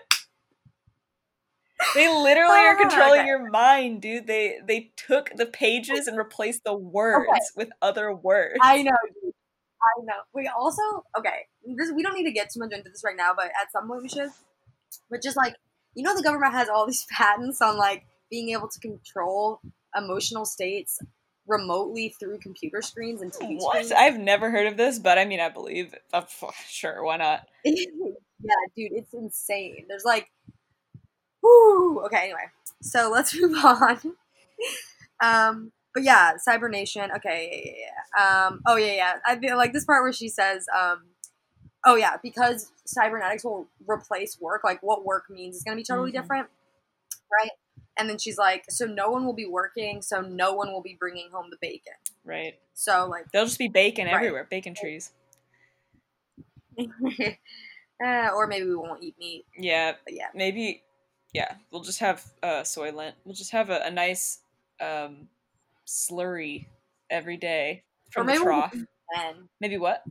[1.94, 3.28] they literally are controlling okay.
[3.28, 4.26] your mind, dude.
[4.26, 8.58] They they took the pages and replaced the words with other words.
[8.62, 9.32] I know, dude.
[9.86, 10.22] I know.
[10.34, 10.82] We also
[11.18, 11.46] okay.
[11.76, 13.86] This we don't need to get too much into this right now, but at some
[13.86, 14.30] point we should.
[15.10, 15.54] But just like
[15.96, 19.60] you know, the government has all these patents on like being able to control
[19.96, 21.00] emotional states
[21.48, 23.76] remotely through computer screens and TV what?
[23.76, 23.92] screens.
[23.92, 25.94] I've never heard of this, but I mean, I believe.
[26.12, 26.22] Uh,
[26.68, 27.48] sure, why not?
[27.64, 29.86] yeah, dude, it's insane.
[29.88, 30.30] There's like,
[31.42, 32.00] whoo.
[32.04, 32.50] Okay, anyway,
[32.82, 33.98] so let's move on.
[35.22, 37.10] um, but yeah, Cybernation.
[37.16, 38.46] Okay, yeah, yeah, yeah.
[38.46, 39.14] Um, oh yeah, yeah.
[39.24, 41.04] I feel like this part where she says, um,
[41.86, 44.62] oh yeah, because cybernetics will replace work.
[44.64, 46.14] Like what work means is going to be totally Mhm.
[46.20, 46.48] different,
[47.32, 47.50] right?
[47.98, 50.94] And then she's like, so no one will be working, so no one will be
[50.98, 51.94] bringing home the bacon.
[52.24, 52.58] Right.
[52.74, 54.14] So like, There'll just be bacon Right.
[54.14, 54.46] everywhere.
[54.50, 55.12] Bacon trees.
[56.78, 59.46] uh, or maybe we won't eat meat.
[59.56, 59.92] Yeah.
[60.04, 60.82] But yeah, Maybe.
[61.32, 61.54] Yeah.
[61.70, 63.12] We'll just have uh, Soylent.
[63.24, 64.40] We'll just have a, a nice
[64.80, 65.28] um,
[65.86, 66.66] slurry
[67.10, 68.74] every day or from the maybe we'll, trough.
[69.14, 69.48] men.
[69.60, 70.04] Maybe what?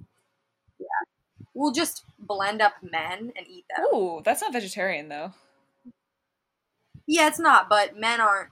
[1.56, 3.86] We'll just blend up men and eat them.
[3.94, 5.34] Ooh, that's not vegetarian though.
[7.08, 8.50] Yeah, it's not, but men aren't.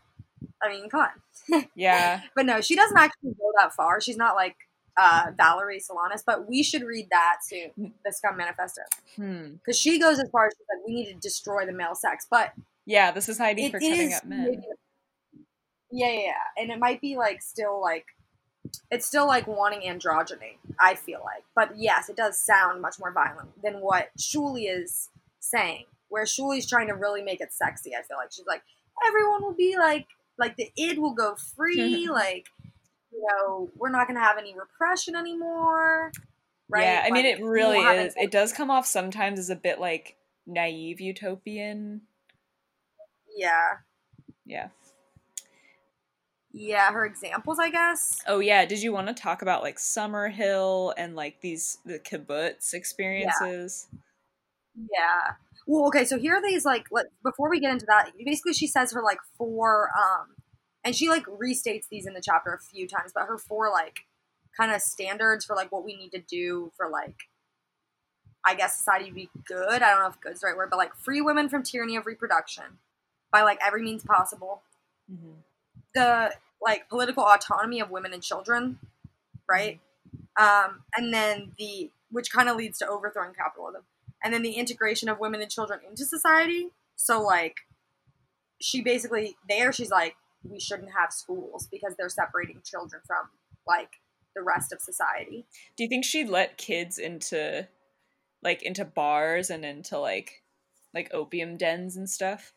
[0.62, 1.66] I mean, come on.
[1.76, 2.22] Yeah.
[2.36, 4.00] But no, she doesn't actually go that far.
[4.00, 4.56] She's not like
[4.96, 8.84] uh, Valerie Solanas, but we should read that soon, the Scum Manifesto,
[9.16, 9.54] Hmm.
[9.56, 12.28] because she goes as far as she's like, we need to destroy the male sex,
[12.30, 12.54] but
[12.86, 13.12] Yeah.
[13.12, 14.44] This is Heidi it for cutting up men.
[14.46, 14.62] maybe-
[15.96, 18.06] yeah, yeah, yeah, and it might be like still like
[18.91, 20.57] it's still like wanting androgyny.
[20.79, 25.09] I feel like, but yes, it does sound much more violent than what Shulie is
[25.39, 25.86] saying.
[26.09, 27.95] Where Shulie's trying to really make it sexy.
[27.95, 28.62] I feel like she's like
[29.07, 30.05] everyone will be like
[30.38, 32.05] like the id will go free.
[32.05, 32.12] Mm-hmm.
[32.12, 32.47] like
[33.12, 36.12] you know we're not gonna have any repression anymore.
[36.69, 36.83] Right?
[36.83, 38.15] Yeah, I mean, it really is.
[38.17, 42.01] It does come off sometimes as a bit like naive utopian.
[43.36, 43.77] Yeah,
[44.45, 44.69] Yeah.
[46.54, 46.92] Yeah.
[46.92, 48.22] Her examples, I guess.
[48.28, 48.66] Oh yeah.
[48.66, 53.88] Did you want to talk about like Summerhill and like these the kibbutz experiences?
[54.76, 55.34] Yeah.
[55.66, 58.68] Well, okay, so here are these like let, before we get into that, basically she
[58.68, 60.36] says her like four um
[60.84, 64.02] and she like restates these in the chapter a few times, but her four like
[64.56, 67.16] kind of standards for like what we need to do for like
[68.46, 69.82] I guess society to be good.
[69.82, 72.06] I don't know if good's the right word, but like free women from tyranny of
[72.06, 72.66] reproduction
[73.32, 74.62] by like every means possible.
[75.12, 75.36] Mhm.
[75.96, 78.80] The like political autonomy of women and children,
[79.49, 79.80] right?
[80.39, 83.84] Um, and then the which kind of leads to overthrowing capitalism,
[84.23, 86.69] and then the integration of women and children into society.
[86.95, 87.58] So like,
[88.62, 93.30] she basically there she's like, we shouldn't have schools because they're separating children from
[93.67, 93.89] like
[94.36, 95.45] the rest of society.
[95.76, 97.67] Do you think she'd let kids into
[98.41, 100.43] like into bars and into like
[100.93, 102.54] like opium dens and stuff?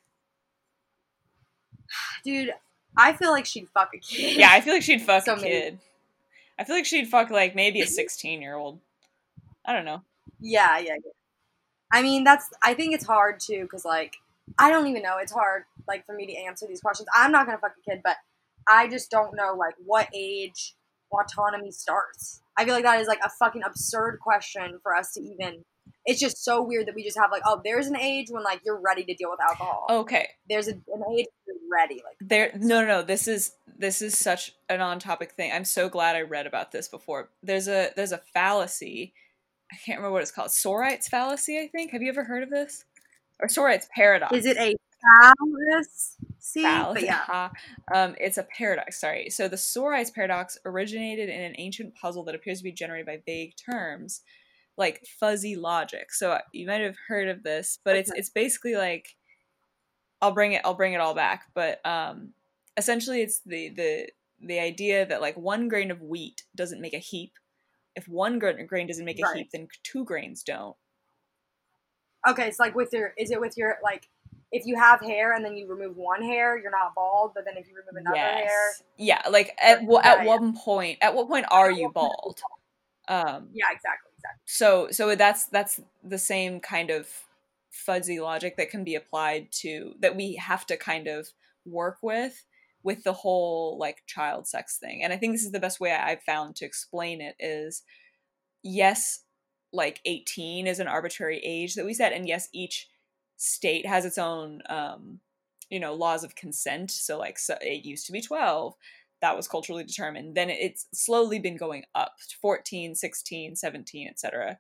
[2.24, 2.52] Dude,
[2.96, 4.38] I feel like she'd fuck a kid.
[4.38, 5.78] Yeah, I feel like she'd fuck So a kid.
[6.58, 8.78] I feel like she'd fuck like maybe a sixteen year old.
[9.64, 10.02] I don't know.
[10.40, 11.10] Yeah, yeah, yeah.
[11.92, 12.48] I mean, that's.
[12.62, 14.16] I think it's hard too, because like,
[14.58, 15.18] I don't even know.
[15.18, 17.08] It's hard, like, for me to answer these questions.
[17.14, 18.16] I'm not gonna fuck a kid, but
[18.68, 20.74] I just don't know, like, what age
[21.12, 22.40] autonomy starts.
[22.56, 25.64] I feel like that is like a fucking absurd question for us to even.
[26.04, 28.60] It's just so weird that we just have like, oh, there's an age when like
[28.64, 29.86] you're ready to deal with alcohol.
[29.90, 31.96] Okay, There's a, an age when you're ready.
[31.96, 32.52] Like, there.
[32.54, 33.02] No, no, no.
[33.02, 35.50] This is this is such an on topic thing.
[35.52, 37.30] I'm so glad I read about this before.
[37.42, 39.14] There's a there's a fallacy.
[39.72, 40.52] I can't remember what it's called.
[40.52, 41.58] Sorites fallacy.
[41.58, 41.90] I think.
[41.90, 42.84] Have you ever heard of this?
[43.40, 44.32] Or Sorites paradox.
[44.34, 46.62] is it a fallacy?
[46.62, 47.06] fallacy.
[47.06, 47.50] Yeah,
[47.94, 49.00] um, it's a paradox.
[49.00, 49.30] Sorry.
[49.30, 53.20] So the Sorites paradox originated in an ancient puzzle that appears to be generated by
[53.26, 54.22] vague terms,
[54.76, 56.12] like fuzzy logic.
[56.12, 58.16] So uh, you might have heard of this, but it's Okay.
[58.16, 59.16] it's basically like
[60.20, 61.46] I'll bring it I'll bring it all back.
[61.54, 62.34] But um,
[62.76, 64.08] essentially, it's the the
[64.40, 67.32] the idea that like one grain of wheat doesn't make a heap.
[67.94, 69.32] If one grain doesn't make a Right.
[69.32, 70.76] heap, then two grains don't.
[72.28, 74.08] Okay, it's like with your is it with your like
[74.50, 77.56] if you have hair and then you remove one hair, you're not bald, but then
[77.56, 81.46] if you remove another hair, Yeah, like at wha- at one point, at what point
[81.50, 82.40] are you bald?
[83.08, 84.10] Um, yeah, exactly,
[84.44, 87.08] so so that's that's the same kind of
[87.70, 91.28] fuzzy logic that can be applied to that we have to kind of
[91.64, 92.44] work with
[92.82, 95.02] with the whole like child sex thing.
[95.02, 97.82] And i think this is the best way i've found to explain it is
[98.62, 99.20] yes
[99.72, 102.88] like 18 is an arbitrary age that we set and yes each
[103.36, 105.20] state has its own um
[105.70, 106.90] you know laws of consent.
[106.90, 108.74] So like so it used to be 12
[109.20, 114.58] that was culturally determined then it's slowly been going up 14 16 17 etc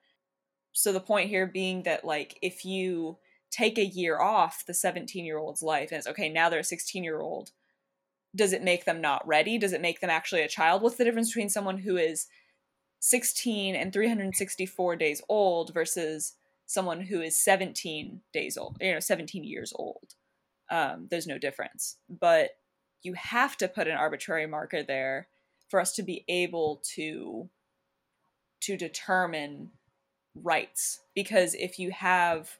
[0.72, 3.18] so the point here being that like if you
[3.50, 6.64] take a year off the 17 year old's life and it's okay now they're a
[6.64, 7.50] 16 year old
[8.36, 9.58] does it make them not ready?
[9.58, 10.82] Does it make them actually a child?
[10.82, 12.26] What's the difference between someone who is
[13.00, 16.34] 16 and 364 days old versus
[16.66, 20.14] someone who is 17 days old you know 17 years old?
[20.70, 21.96] Um, there's no difference.
[22.08, 22.50] But
[23.06, 25.28] you have to put an arbitrary marker there
[25.70, 27.48] for us to be able to
[28.60, 29.70] to determine
[30.34, 31.00] rights.
[31.14, 32.58] Because if you have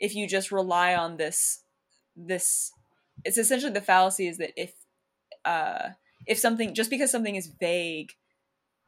[0.00, 1.60] if you just rely on this
[2.16, 2.72] this
[3.24, 4.72] it's essentially the fallacy is that if
[5.44, 5.90] uh
[6.26, 8.12] if something just because something is vague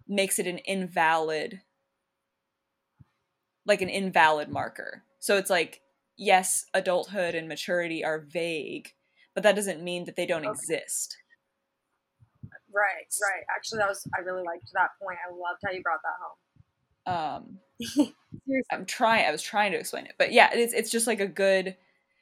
[0.08, 1.60] makes it an invalid
[3.66, 5.04] like an invalid marker.
[5.20, 5.82] So it's like
[6.16, 8.92] yes adulthood and maturity are vague
[9.34, 10.50] but that doesn't mean that they don't Okay.
[10.50, 11.16] exist.
[12.72, 13.44] Right, right.
[13.54, 15.18] Actually, that was I really liked that point.
[15.26, 16.36] I loved how you brought that home.
[17.06, 18.14] Um,
[18.72, 19.26] I'm trying.
[19.26, 21.76] I was trying to explain it, but yeah, it's it's just like a good,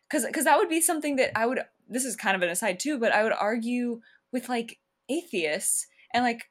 [0.09, 1.61] because because that would be something that I would.
[1.89, 6.25] This is kind of an aside too, but I would argue with like atheists and
[6.25, 6.51] like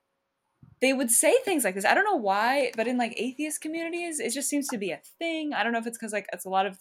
[0.81, 1.85] they would say things like this.
[1.85, 5.01] I don't know why, but in like atheist communities, it just seems to be a
[5.19, 5.53] thing.
[5.53, 6.79] I don't know if it's because like it's a lot of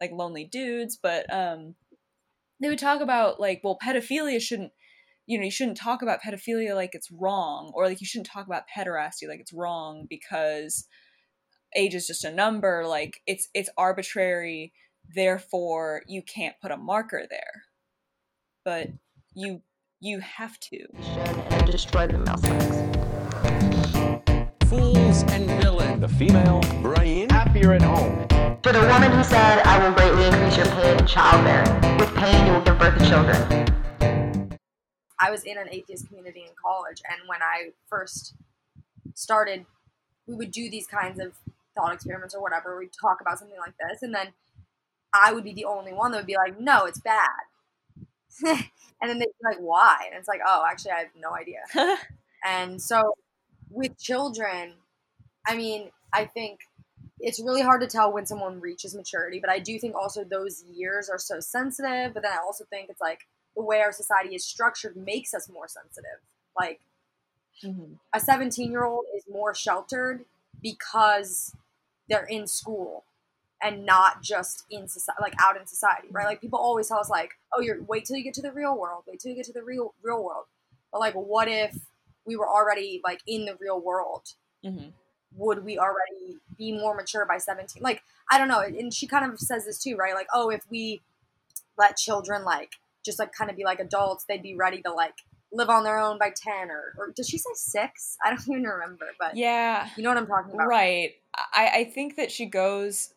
[0.00, 1.74] like lonely dudes, but um,
[2.60, 4.72] they would talk about like well, pedophilia shouldn't.
[5.26, 8.46] You know, you shouldn't talk about pedophilia like it's wrong, or like you shouldn't talk
[8.46, 10.86] about pederasty like it's wrong because
[11.76, 14.72] age is just a number like it's it's arbitrary
[15.14, 17.62] therefore you can't put a marker there
[18.64, 18.88] but
[19.34, 19.62] you
[20.00, 22.64] you have to and destroy the male sex.
[24.68, 26.00] Fools and villains.
[26.00, 27.28] The female brain.
[27.28, 28.39] Happier at home.
[28.62, 31.98] For the woman who said, I will greatly increase your pain in childbearing.
[31.98, 34.50] With pain, you will give birth to children.
[35.18, 38.34] I was in an atheist community in college, and when I first
[39.14, 39.64] started,
[40.26, 41.32] we would do these kinds of
[41.74, 42.78] thought experiments or whatever.
[42.78, 44.34] We'd talk about something like this, and then
[45.14, 47.30] I would be the only one that would be like, "No, it's bad,"
[48.46, 51.60] and then they'd be like, "Why?" And it's like, "Oh, actually, I have no idea."
[52.42, 53.14] And so
[53.70, 54.76] with children,
[55.46, 56.60] I mean, I think
[57.22, 60.64] it's really hard to tell when someone reaches maturity, but I do think also those
[60.64, 62.14] years are so sensitive.
[62.14, 65.48] But then I also think it's like the way our society is structured makes us
[65.48, 66.20] more sensitive.
[66.58, 66.80] Like
[67.62, 67.98] Mhm.
[68.12, 70.24] a 17 year old is more sheltered
[70.62, 71.54] because
[72.08, 73.04] they're in school
[73.62, 76.26] and not just in society, like out in society, right?
[76.26, 78.76] Like people always tell us, like, "Oh, you're wait till you get to the real
[78.78, 79.04] world.
[79.06, 80.46] Wait till you get to the real real world."
[80.92, 81.76] But like, what if
[82.24, 84.34] we were already like in the real world?
[84.64, 84.92] Mhm.
[85.36, 87.82] Would we already be more mature by 17?
[87.82, 88.60] Like, I don't know.
[88.60, 90.14] And she kind of says this too, right?
[90.14, 91.00] Like, oh, if we
[91.78, 95.14] let children like just like kind of be like adults, they'd be ready to like
[95.52, 98.16] live on their own by 10 or, or does she say six?
[98.24, 100.68] I don't even remember, but yeah you know what I'm talking about.
[100.68, 103.14] right I, I think that she goes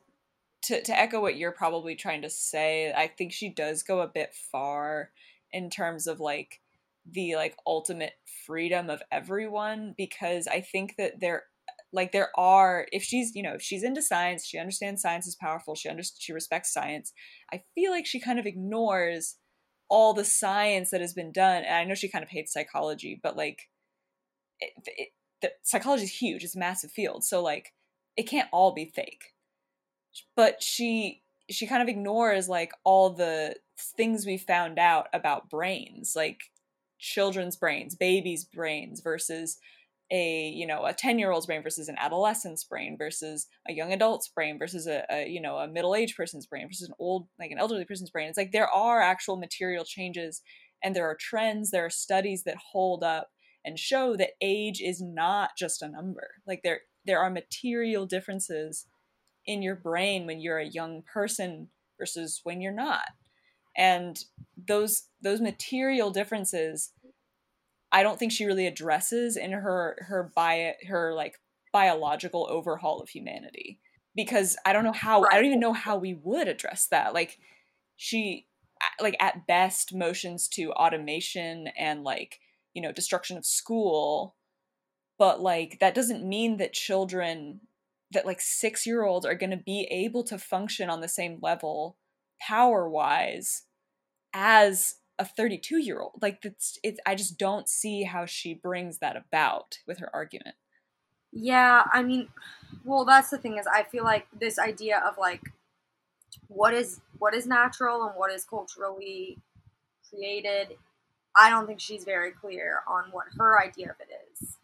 [0.63, 4.07] to, to echo what you're probably trying to say i think she does go a
[4.07, 5.11] bit far
[5.51, 6.61] in terms of like
[7.09, 8.13] the like ultimate
[8.45, 11.43] freedom of everyone because i think that there
[11.93, 15.35] like there are if she's you know if she's into science she understands science is
[15.35, 17.13] powerful she under, she respects science
[17.53, 19.35] i feel like she kind of ignores
[19.89, 23.19] all the science that has been done and i know she kind of hates psychology
[23.21, 23.69] but like
[24.59, 25.09] it, it,
[25.41, 27.73] the, psychology is huge it's a massive field so like
[28.15, 29.33] it can't all be fake.
[30.35, 36.13] But she she kind of ignores like all the things we found out about brains
[36.15, 36.39] like
[36.99, 39.57] children's brains babies brains versus
[40.13, 43.91] a you know a 10 year old's brain versus an adolescent's brain versus a young
[43.91, 47.51] adult's brain versus a, a you know a middle-aged person's brain versus an old like
[47.51, 48.29] an elderly person's brain.
[48.29, 50.41] It's like there are actual material changes
[50.83, 53.29] and there are trends there are studies that hold up
[53.65, 56.35] and show that age is not just a number.
[56.45, 58.85] Like there there are material differences
[59.45, 63.07] in your brain when you're a young person versus when you're not.
[63.75, 64.23] And
[64.67, 66.91] those those material differences
[67.93, 71.35] i don't think she really addresses in her her bio her like
[71.71, 73.79] biological overhaul of humanity.
[74.15, 77.13] Because i don't know how i don't even know how we would address that.
[77.13, 77.39] Like
[77.95, 78.47] she
[78.99, 82.39] like at best motions to automation and like
[82.73, 84.35] you know destruction of school.
[85.17, 87.61] But like that doesn't mean that children
[88.11, 91.39] that like six year olds are going to be able to function on the same
[91.41, 91.97] level
[92.41, 93.63] power wise
[94.33, 98.99] as a 32 year old like that's it's i just don't see how she brings
[98.99, 100.55] that about with her argument
[101.31, 102.27] Yeah, I mean,
[102.83, 105.41] well, that's the thing is, I feel like this idea of like
[106.47, 109.39] what is what is natural and what is culturally
[110.09, 110.77] created.
[111.35, 114.57] I don't think she's very clear on what her idea of it is,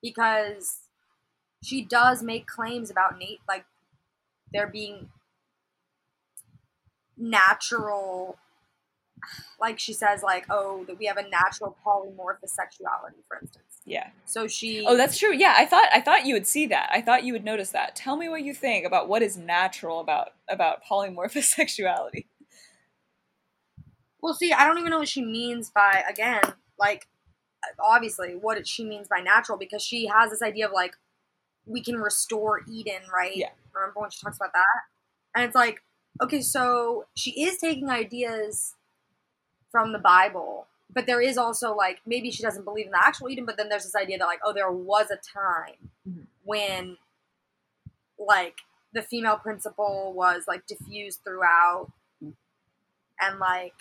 [0.00, 0.78] because
[1.62, 3.64] she does make claims about Nate, like
[4.52, 5.10] there being
[7.16, 8.38] natural
[9.60, 14.08] like she says like oh that we have a natural polymorphous sexuality for instance yeah
[14.24, 17.00] so she oh that's true yeah i thought i thought you would see that i
[17.00, 20.30] thought you would notice that tell me what you think about what is natural about
[20.48, 22.26] about polymorphous sexuality
[24.20, 26.42] Well, see, I don't even know what she means by again,
[26.78, 27.06] like
[27.80, 30.94] obviously what she means by natural because she has this idea of like
[31.66, 33.36] we can restore Eden, right?
[33.36, 33.50] Yeah.
[33.74, 34.82] Remember when she talks about that?
[35.34, 35.82] And it's like,
[36.22, 38.74] okay, so she is taking ideas
[39.70, 43.28] from the Bible, but there is also like maybe she doesn't believe in the actual
[43.28, 46.26] Eden, but then there's this idea that like, oh, there was a time Mhm.
[46.44, 46.96] when
[48.18, 48.58] like
[48.92, 51.92] the female principle was like diffused throughout
[53.20, 53.74] and like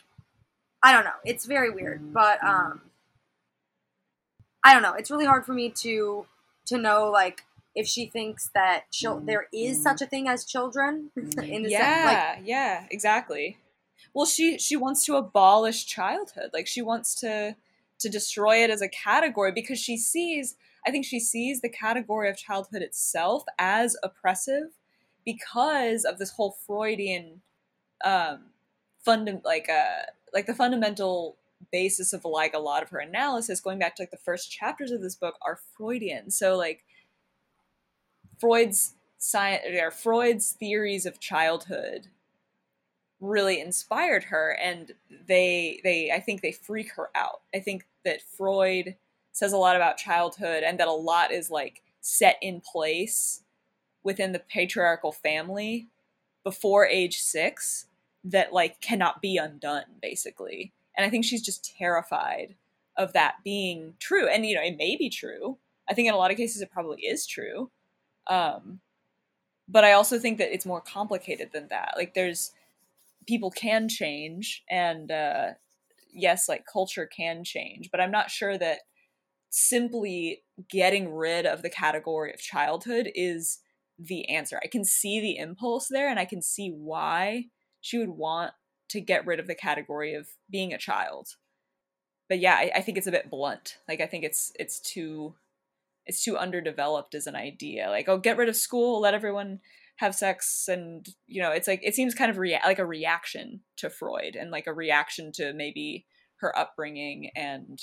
[0.84, 1.12] I don't know.
[1.26, 2.82] It's very weird, but um,
[4.64, 4.94] I don't know.
[4.94, 6.26] It's really hard for me to
[6.68, 8.86] to know like if she thinks that
[9.26, 11.24] there is such a thing as children in
[11.64, 13.58] the sense, like yeah yeah exactly
[14.18, 16.50] well she she wants to abolish childhood.
[16.52, 17.56] Like she wants to
[18.00, 20.56] to destroy it as a category because she sees
[20.86, 24.70] i think she sees the category of childhood itself as oppressive
[25.26, 27.42] because of this whole freudian
[28.06, 28.46] um
[29.04, 30.04] funda- like uh
[30.34, 31.38] like the fundamental
[31.72, 34.92] basis of like a lot of her analysis going back to like the first chapters
[34.92, 36.30] of this book are freudian.
[36.30, 36.84] So like
[38.40, 42.10] freud's science or freud's theories of childhood
[43.20, 44.92] really inspired her and
[45.28, 47.42] they they i think they freak her out.
[47.54, 48.96] I think that freud
[49.32, 53.42] says a lot about childhood and that a lot is like set in place
[54.04, 55.88] within the patriarchal family
[56.44, 57.88] before age 6
[58.24, 60.74] that like cannot be undone basically.
[60.96, 62.56] And i think she's just terrified
[62.98, 64.28] of that being true.
[64.28, 65.58] And you know it may be true.
[65.90, 67.72] I think in a lot of cases it probably is true.
[68.28, 68.80] Um
[69.70, 71.94] but i also think that it's more complicated than that.
[71.98, 72.52] Like there's
[73.28, 75.50] people can change and uh
[76.14, 78.80] yes like culture can change but i'm not sure that
[79.50, 83.60] simply getting rid of the category of childhood is
[84.00, 84.60] the answer.
[84.64, 87.46] I can see the impulse there and i can see why
[87.82, 88.54] she would want
[88.90, 91.30] to get rid of the category of being a child.
[92.30, 93.78] But yeah I, I think it's a bit blunt.
[93.88, 95.36] Like i think it's it's too
[96.06, 97.90] it's too underdeveloped as an idea.
[97.90, 99.60] Like oh get rid of school let everyone
[99.98, 103.62] have sex and you know it's like it seems kind of rea- like a reaction
[103.76, 106.06] to freud and like a reaction to maybe
[106.40, 107.80] her upbringing and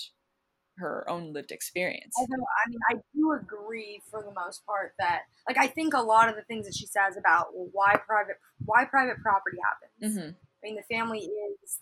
[0.78, 5.22] her own lived experience Although I mean, I do agree for the most part that,
[5.48, 8.36] like, I think a lot of the things that she says about well, why private
[8.64, 10.16] why private property happens.
[10.16, 11.80] hmm I mean, the family is,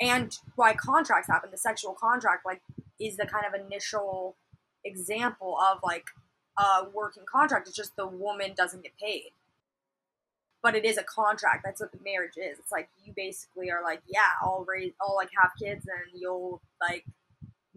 [0.00, 1.50] and why contracts happen.
[1.50, 2.62] The sexual contract, like,
[2.98, 4.36] is the kind of initial
[4.84, 6.04] example of like
[6.58, 7.68] a working contract.
[7.68, 9.30] It's just the woman doesn't get paid,
[10.62, 11.62] but it is a contract.
[11.64, 12.58] That's what the marriage is.
[12.58, 16.60] It's like you basically are like, yeah, I'll raise, I'll like have kids, and you'll
[16.80, 17.04] like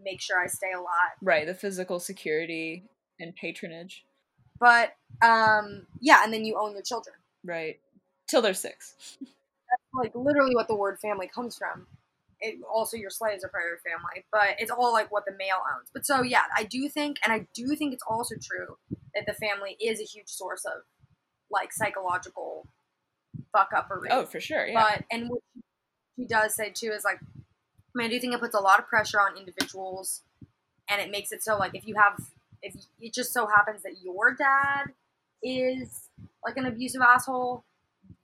[0.04, 1.16] make sure I stay alive.
[1.22, 2.84] right the physical security
[3.20, 4.06] and patronage
[4.60, 7.16] But um, yeah, and then you own your children.
[7.44, 7.80] right
[8.28, 9.18] till they're six
[9.94, 11.88] like literally what the word family comes from.
[12.40, 15.32] It, also, your slaves are part of your family, but it's all like what the
[15.32, 15.90] male owns.
[15.94, 18.78] But so yeah, I do think, and I do think it's also true
[19.16, 20.84] that the family is a huge source of
[21.50, 22.68] like psychological
[23.54, 25.40] fuck up or oh for sure yeah But and what
[26.18, 27.40] she does say too is like, I
[27.96, 30.24] mean, I do think it puts a lot of pressure on individuals,
[30.90, 32.20] and it makes it so like if you have
[32.62, 34.94] if it just so happens that your dad
[35.44, 36.10] is
[36.46, 37.64] like an abusive asshole,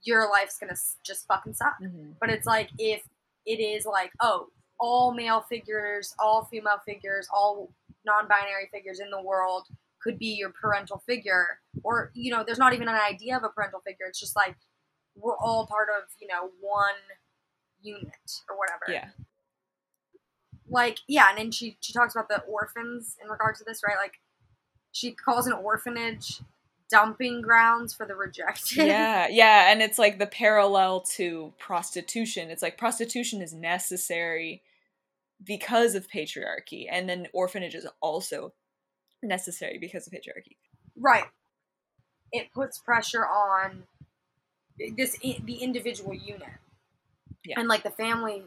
[0.03, 1.77] your life's gonna just fucking suck.
[1.81, 2.15] Mhm.
[2.19, 3.03] But it's like if
[3.45, 4.47] it is like oh,
[4.79, 7.71] all male figures, all female figures, all
[8.05, 9.67] non-binary figures in the world
[10.01, 13.49] could be your parental figure, or you know, there's not even an idea of a
[13.49, 14.05] parental figure.
[14.07, 14.55] It's just like
[15.15, 16.95] we're all part of you know one
[17.81, 18.85] unit or whatever.
[18.89, 19.09] Yeah.
[20.69, 23.97] Like yeah and then she she talks about the orphans in regards to this right?
[23.97, 24.19] Like
[24.91, 26.41] she calls an orphanage
[26.89, 32.61] dumping grounds for the rejected yeah yeah and it's like the parallel to prostitution it's
[32.61, 34.61] like prostitution is necessary
[35.43, 38.53] because of patriarchy and then orphanage is also
[39.21, 40.57] necessary because of patriarchy
[40.99, 41.25] right
[42.31, 43.83] it puts pressure on
[44.97, 46.49] this the individual unit
[47.45, 47.59] Yeah.
[47.59, 48.43] and like the family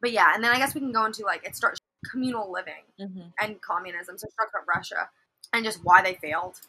[0.00, 2.84] but yeah and then i guess we can go into like it starts communal living
[3.00, 3.28] mm-hmm.
[3.40, 4.18] and communism.
[4.18, 5.08] So she talks about Russia
[5.52, 6.60] and just why they failed,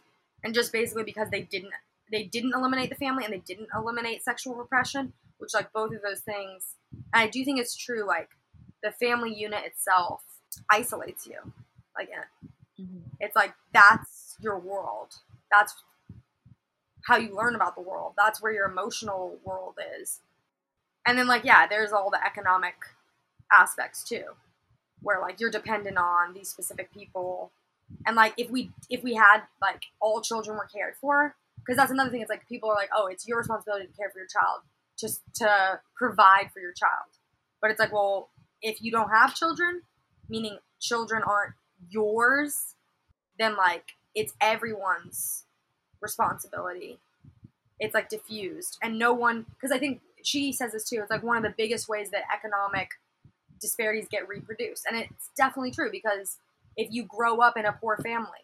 [0.43, 1.71] and just basically because they didn't
[2.11, 6.01] they didn't eliminate the family and they didn't eliminate sexual repression, which like both of
[6.01, 6.75] those things.
[7.13, 8.05] And I do think it's true.
[8.05, 8.29] Like
[8.83, 10.23] the family unit itself
[10.69, 11.37] isolates you.
[11.97, 12.49] Like it-
[12.81, 12.99] Mm-hmm.
[13.19, 15.13] it's like that's your world.
[15.51, 15.75] That's
[17.05, 18.13] how you learn about the world.
[18.17, 20.19] That's where your emotional world is.
[21.05, 22.75] And then like yeah, there's all the economic
[23.51, 24.23] aspects too
[25.01, 27.51] where like you're dependent on these specific people
[28.05, 31.91] and like if we if we had like all children were cared for because that's
[31.91, 34.27] another thing it's like people are like oh it's your responsibility to care for your
[34.27, 34.61] child
[34.99, 37.09] just to provide for your child.
[37.61, 38.29] But it's like well
[38.61, 39.81] if you don't have children
[40.29, 41.53] meaning children aren't
[41.89, 42.75] yours
[43.39, 45.45] then like it's everyone's
[46.01, 46.99] responsibility.
[47.79, 48.77] It's like diffused.
[48.81, 51.53] And no one because i think she says this too it's like one of the
[51.57, 52.89] biggest ways that economic
[53.61, 54.85] disparities get reproduced.
[54.85, 56.37] And it's definitely true because
[56.81, 58.39] if you grow up in a poor family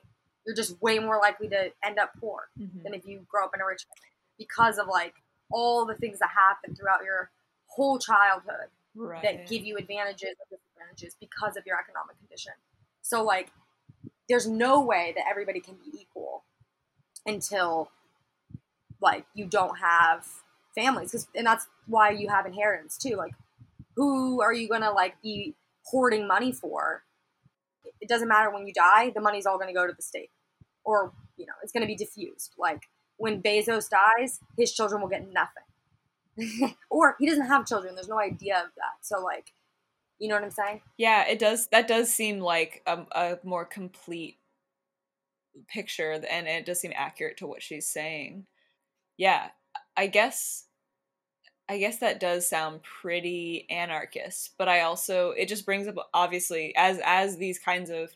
[0.45, 2.83] you're just way more likely to end up poor Mhm.
[2.83, 5.15] than if you grow up in a rich family because of like
[5.51, 7.31] all the things that happen throughout your
[7.67, 9.21] whole childhood Right.
[9.23, 12.53] that give you advantages or disadvantages because of your economic condition.
[13.01, 13.51] So like
[14.29, 16.43] there's no way that everybody can be equal
[17.25, 17.91] until
[19.01, 20.25] like you don't have
[20.75, 23.33] families 'Cause- and that's why you have inheritance too like
[23.95, 27.03] who are you going to like be hoarding money for
[28.01, 30.29] it doesn't matter when you die the money's all going to go to the state
[30.83, 32.83] or you know it's going to be diffused like
[33.17, 38.19] when bezos dies his children will get nothing or he doesn't have children there's no
[38.19, 39.53] idea of that so like
[40.19, 41.67] you know what i'm saying Yeah, it does.
[41.67, 44.37] That does seem like a, a more complete
[45.67, 48.45] picture, and it does seem accurate to what she's saying.
[49.17, 49.49] Yeah,
[49.95, 50.66] I guess.
[51.69, 56.73] I guess that does sound pretty anarchist, but I also it just brings up obviously
[56.77, 58.15] as as these kinds of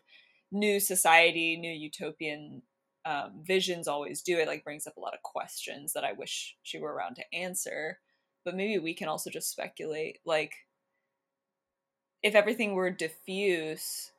[0.51, 2.61] new society, new utopian
[3.05, 4.37] um, visions always do.
[4.37, 7.33] It like brings up a lot of questions that I wish she were around to
[7.33, 7.99] answer.
[8.45, 10.53] But maybe we can also just speculate, like
[12.23, 14.11] if everything were diffuse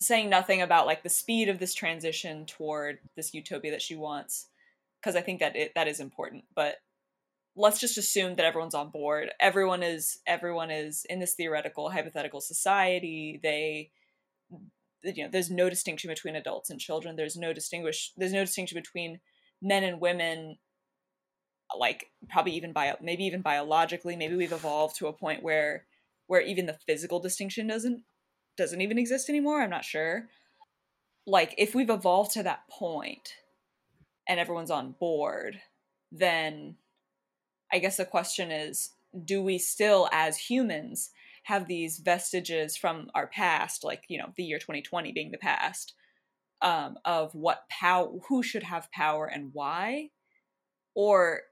[0.00, 4.48] saying nothing about like the speed of this transition toward this utopia that she wants
[5.00, 6.76] because i think that it that is important but
[7.56, 9.30] let's just assume that everyone's on board.
[9.40, 13.40] Everyone is everyone is in this theoretical hypothetical society.
[13.42, 13.90] They
[15.02, 17.16] you know there's no distinction between adults and children.
[17.16, 19.20] There's no distinguish there's no distinction between
[19.62, 20.58] men and women
[21.78, 24.16] like probably even bio maybe even biologically.
[24.16, 25.86] Maybe we've evolved to a point where
[26.26, 28.02] where even the physical distinction doesn't
[28.56, 29.62] doesn't even exist anymore.
[29.62, 30.28] I'm not sure.
[31.26, 33.34] Like if we've evolved to that point
[34.28, 35.60] and everyone's on board
[36.12, 36.76] then
[37.74, 38.92] i guess the question is
[39.24, 41.10] do we still as humans
[41.44, 45.94] have these vestiges from our past like you know the year 2020 being the past
[46.64, 50.08] um, of what power who should have power and why?
[50.94, 51.42] Or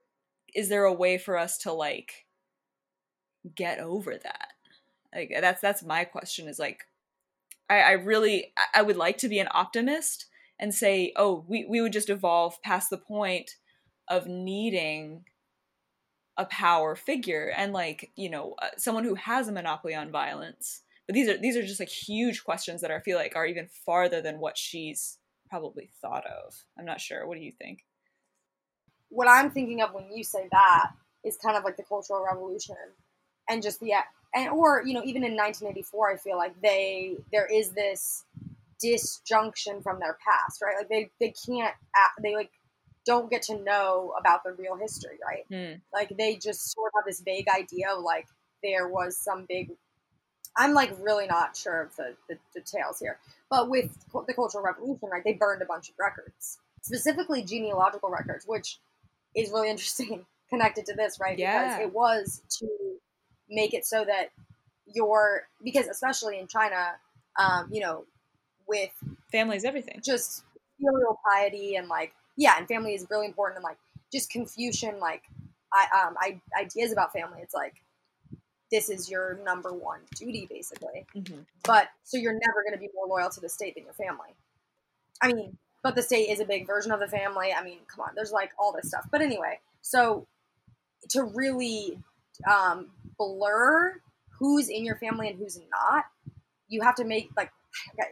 [0.55, 2.27] is there a way for us to like
[3.55, 4.49] get over that?
[5.15, 6.85] Like that's that's my question is like
[7.69, 10.25] i i really I- would like to be an optimist
[10.59, 13.57] and say oh we, we would just evolve past the point
[14.09, 15.25] of needing
[16.37, 17.53] a power figure.
[17.57, 20.83] And like you know uh, someone who has a monopoly on violence.
[21.07, 23.69] But these are these are just like huge questions that i feel like are even
[23.85, 25.19] farther than what she's
[25.53, 26.55] probably thought of.
[26.79, 27.27] I'm not sure.
[27.27, 27.85] What do you think?
[29.11, 30.93] What I'm thinking of when you say that
[31.25, 32.77] is kind of like the Cultural Revolution
[33.51, 33.93] and just the
[34.35, 38.25] and or you know even in 1984 I feel like they there is this
[38.81, 40.77] disjunction from their past right?
[40.79, 41.75] Like they they can't
[42.23, 42.51] they like
[43.05, 45.79] don't get to know about the real history right Hmm.
[45.93, 48.27] like they just sort of have this vague idea of like
[48.63, 49.71] there was some big
[50.55, 53.19] I'm like really not sure of the, the details here
[53.51, 53.91] but with
[54.27, 58.79] the Cultural Revolution right they burned a bunch of records specifically genealogical records which
[59.35, 61.39] is really interesting connected to this, right?
[61.39, 61.63] Yeah.
[61.63, 62.69] Because it was to
[63.49, 64.29] make it so that
[64.87, 66.93] your because especially in China,
[67.39, 68.05] um, you know,
[68.69, 68.91] with
[69.31, 70.45] families everything just
[70.79, 73.79] filial piety and like yeah, and family is really important and like
[74.13, 75.23] just Confucian like
[75.73, 77.41] I um I, ideas about family.
[77.43, 77.75] It's like
[78.71, 81.07] this is your number one duty basically.
[81.15, 81.45] Mhm.
[81.65, 84.35] But so you're never going to be more loyal to the state than your family.
[85.21, 87.53] I mean, but the state is a big version of the family.
[87.53, 89.07] I mean, come on, there's like all this stuff.
[89.11, 90.27] But anyway, so
[91.11, 91.99] to really
[92.51, 94.01] um, blur
[94.39, 96.05] who's in your family and who's not,
[96.69, 97.51] you have to make like
[98.01, 98.11] okay,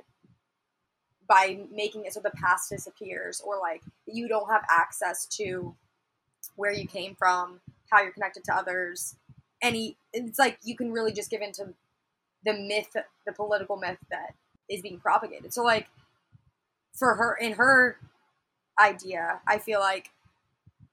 [1.30, 5.72] by making it so the past disappears or like you don't have access to
[6.56, 9.14] where you came from, how you're connected to others.
[9.62, 11.72] Any, it's like you can really just give into
[12.44, 14.34] the myth, the political myth that
[14.68, 15.54] is being propagated.
[15.54, 15.86] So like
[16.92, 17.96] for her in her
[18.76, 20.10] idea, I feel like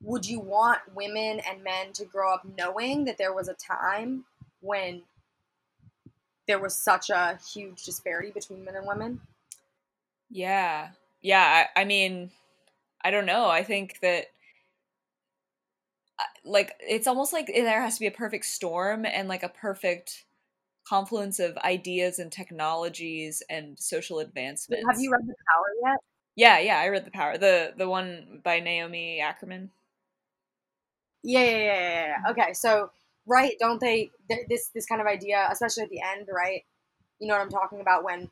[0.03, 4.25] would you want women and men to grow up knowing that there was a time
[4.61, 5.01] when
[6.47, 9.21] there was such a huge disparity between men and women?
[10.29, 10.89] Yeah.
[11.21, 11.67] Yeah.
[11.75, 12.31] I, I mean,
[13.03, 13.47] I don't know.
[13.49, 14.27] I think that,
[16.19, 19.49] uh, like, it's almost like there has to be a perfect storm and, like, a
[19.49, 20.25] perfect
[20.87, 24.85] confluence of ideas and technologies and social advancements.
[24.89, 25.99] Have you read The Power yet?
[26.35, 27.37] Yeah, yeah, I read The Power.
[27.37, 29.71] The the one by Naomi Alderman.
[31.23, 32.31] Yeah, yeah, yeah, yeah, yeah.
[32.31, 32.91] Okay, so
[33.25, 36.63] right, don't they th- this this kind of idea, especially at the end, right?
[37.19, 38.29] You know what I'm talking about when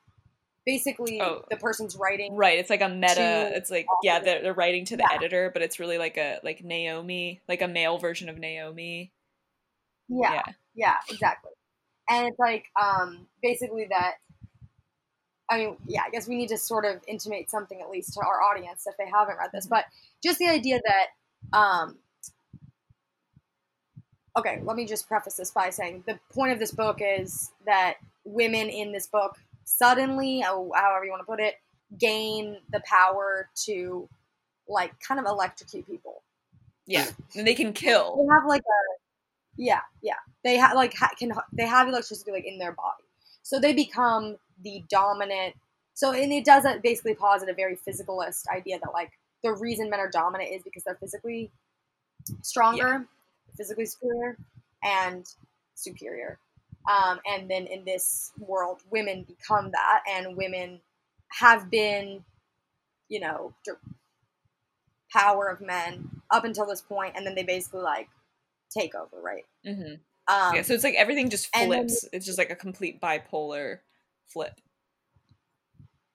[0.65, 1.43] basically Oh.
[1.49, 3.51] the person's writing Right, it's like a meta.
[3.55, 5.15] It's like yeah, they're, they're writing to the Yeah.
[5.15, 9.11] editor, but it's really like a like Naomi, like a male version of Naomi.
[10.09, 10.43] yeah, Yeah.
[10.77, 11.51] Yeah, exactly.
[12.09, 14.15] And it's like um, basically that.
[15.49, 18.19] I mean, yeah, I guess we need to sort of intimate something at least to
[18.21, 19.67] our audience if they haven't read this.
[19.67, 19.85] But
[20.23, 21.97] just the idea that um,
[24.37, 27.95] okay, let me just preface this by saying the point of this book is that
[28.25, 31.55] women in this book suddenly, oh, however you want to put it,
[31.99, 34.07] gain the power to
[34.67, 36.23] like kind of electrocute people.
[36.87, 38.15] Yeah, and they can kill.
[38.15, 38.81] They have like a
[39.57, 40.15] yeah, yeah.
[40.43, 43.03] They have like ha- can they have electricity like in their body,
[43.41, 45.55] so they become the dominant.
[45.93, 49.11] So and it does uh, basically posit a very physicalist idea that like
[49.43, 51.51] the reason men are dominant is because they're physically
[52.41, 53.05] stronger,
[53.57, 54.37] physically superior,
[54.83, 55.25] and
[55.75, 56.39] superior.
[56.87, 60.81] Um, and then in this world, women become that, and women
[61.39, 62.23] have been,
[63.09, 63.53] you know,
[65.11, 68.07] power of men up until this point, and then they basically like
[68.69, 69.45] take over, right?
[69.65, 69.95] hmm
[70.27, 72.05] Um, yeah, so it's like everything just and then- flips.
[72.13, 73.79] it's just like a complete bipolar
[74.27, 74.59] flip.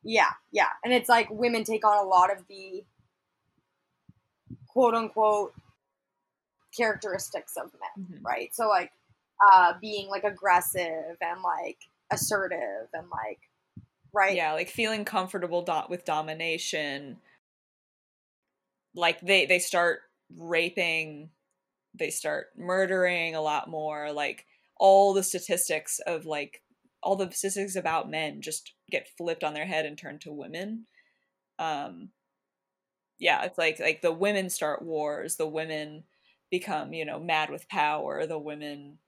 [0.03, 0.68] Yeah, yeah.
[0.85, 2.85] And it's like women take on a lot of the
[4.66, 5.53] quote unquote
[6.77, 8.25] characteristics of men, Mhm.
[8.25, 8.55] right?
[8.55, 8.93] So like
[9.53, 11.78] uh being like aggressive and like
[12.11, 13.41] assertive and like
[14.12, 14.36] right?
[14.36, 17.18] Yeah, like feeling comfortable do- with domination.
[18.95, 20.01] Like they they start
[20.36, 21.30] raping,
[21.99, 24.12] they start murdering a lot more.
[24.12, 26.62] Like all the statistics of like
[27.03, 30.86] all the statistics about men just get flipped on their head and turned to women.
[31.59, 32.11] Um
[33.18, 36.05] yeah, it's like like the women start wars, the women
[36.51, 38.99] become, you know, mad with power, the women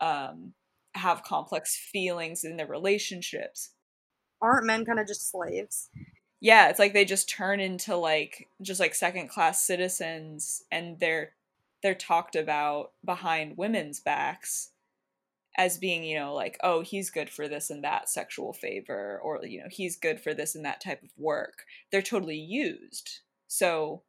[0.00, 0.52] um
[0.94, 3.70] have complex feelings in their relationships.
[4.40, 5.90] Aren't men kind of just slaves?
[6.40, 11.32] yeah it's like they just turn into like just like second class citizens and they're
[11.82, 14.70] they're talked about behind women's backs
[15.56, 19.44] as being you know like oh he's good for this and that sexual favor or
[19.44, 21.64] you know he's good for this and that type of work.
[21.90, 23.20] They're totally used.
[23.48, 24.02] So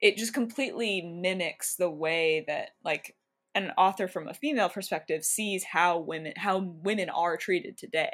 [0.00, 3.14] it just completely mimics the way that like
[3.54, 8.12] an author from a female perspective sees how women how women are treated today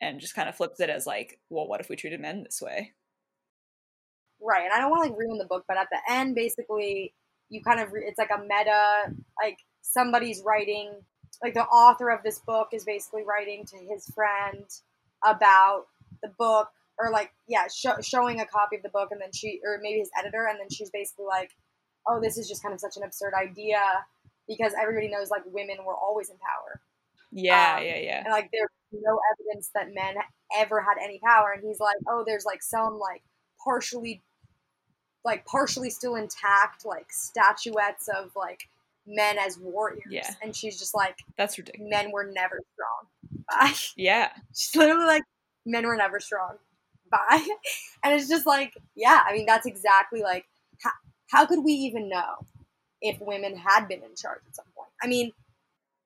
[0.00, 2.60] and just kind of flips it as like, well, what if we treated men this
[2.62, 2.92] way?
[4.40, 4.64] Right.
[4.64, 7.12] And I don't want to like ruin the book, but at the end, basically,
[7.50, 10.92] you kind of re- it's like a meta, like somebody's writing,
[11.42, 14.64] like the author of this book is basically writing to his friend
[15.22, 15.84] about
[16.22, 16.68] the book,
[16.98, 19.98] or like yeah, sho- showing a copy of the book, and then she, or maybe
[19.98, 21.50] his editor, and then she's basically like,
[22.06, 23.80] oh, this is just kind of such an absurd idea
[24.50, 26.80] because everybody knows like women were always in power
[27.32, 28.18] Yeah, Um, yeah, yeah.
[28.24, 30.16] and like there's no evidence that men
[30.58, 33.22] ever had any power and he's like oh there's like some like
[33.64, 34.20] partially
[35.24, 38.68] like partially still intact like statuettes of like
[39.06, 40.28] men as warriors Yeah.
[40.42, 41.90] and she's just like That's ridiculous.
[41.90, 44.30] men were never strong bye Yeah.
[44.56, 45.22] she's literally like
[45.66, 46.56] men were never strong
[47.10, 47.46] bye
[48.04, 50.44] and it's just like yeah i mean that's exactly like
[50.82, 50.90] how,
[51.30, 52.46] how could we even know
[53.00, 55.32] if women had been in charge at some point i mean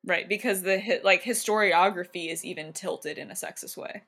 [0.06, 4.02] Right, because the like historiography is even tilted in a sexist way.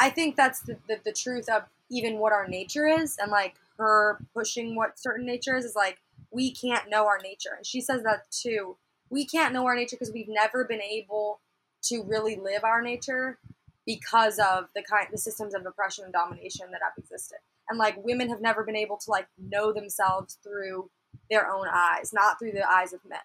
[0.00, 3.56] I think that's the, the, the truth of even what our nature is, and like
[3.76, 5.98] her pushing what certain nature is, is like
[6.30, 7.50] we can't know our nature.
[7.54, 8.76] And she says that too.
[9.10, 11.40] We can't know our nature because we've never been able
[11.82, 13.38] to really live our nature
[13.84, 17.38] because of the kind the systems of oppression and domination that have existed.
[17.68, 20.88] And like women have never been able to like know themselves through
[21.30, 23.18] their own eyes, not through the eyes of men.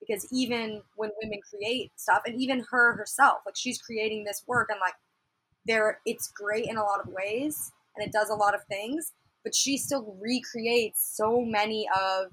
[0.00, 4.68] Because even when women create stuff, and even her herself, like she's creating this work,
[4.70, 4.94] and like
[5.66, 9.12] there it's great in a lot of ways and it does a lot of things
[9.42, 12.26] but she still recreates so many of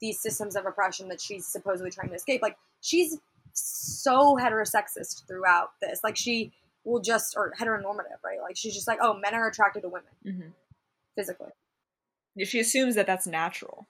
[0.00, 3.18] these systems of oppression that she's supposedly trying to escape like she's
[3.54, 6.52] so heterosexist throughout this like she
[6.84, 10.10] will just or heteronormative right like she's just like oh men are attracted to women
[10.26, 10.48] Mm-hmm.
[11.16, 11.50] physically
[12.44, 13.86] She assumes that that's natural.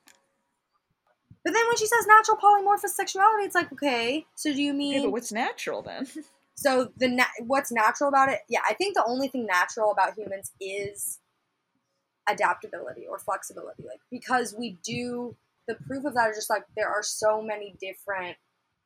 [1.45, 4.95] But then when she says natural polymorphous sexuality it's like okay so do you mean
[4.95, 6.07] Okay, but what's natural then?
[6.55, 8.40] So the na- what's natural about it?
[8.49, 11.18] Yeah, I think the only thing natural about humans is
[12.28, 13.82] adaptability or flexibility.
[13.82, 15.36] Like because we do
[15.66, 18.36] the proof of that is just like there are so many different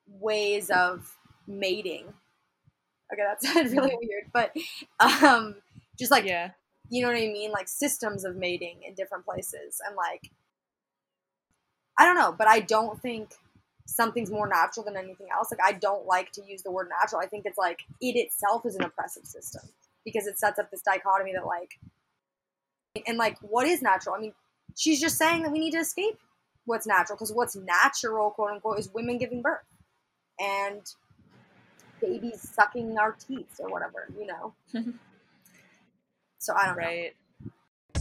[0.09, 2.07] ways of mating.
[3.13, 4.57] Okay, that sounded really weird, but
[5.01, 5.57] um
[5.99, 6.51] just like yeah.
[6.89, 7.51] you know what I mean?
[7.53, 9.81] Like systems of mating in different places.
[9.87, 10.31] And like,
[11.99, 13.31] I don't know, but I don't think
[13.87, 15.51] something's more natural than anything else.
[15.51, 17.21] Like, I don't like to use the word natural.
[17.21, 19.63] I think it's like it itself is an oppressive system
[20.05, 21.79] because it sets up this dichotomy that, like,
[23.07, 24.15] and like, what is natural?
[24.15, 24.35] I mean,
[24.77, 26.19] she's just saying that we need to escape
[26.67, 29.65] what's natural because what's natural, quote unquote, is women giving birth
[30.39, 30.83] and
[32.01, 34.55] babies sucking our teeth or whatever, you know?
[36.39, 37.09] so I don't know.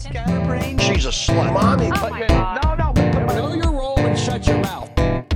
[0.05, 0.13] Right.
[0.13, 0.77] Scatterbrain.
[0.77, 1.53] She's a slut.
[1.53, 1.89] Mommy.
[1.95, 2.63] Oh my god.
[2.63, 3.25] No, no.
[3.35, 4.89] Know your role and shut your mouth.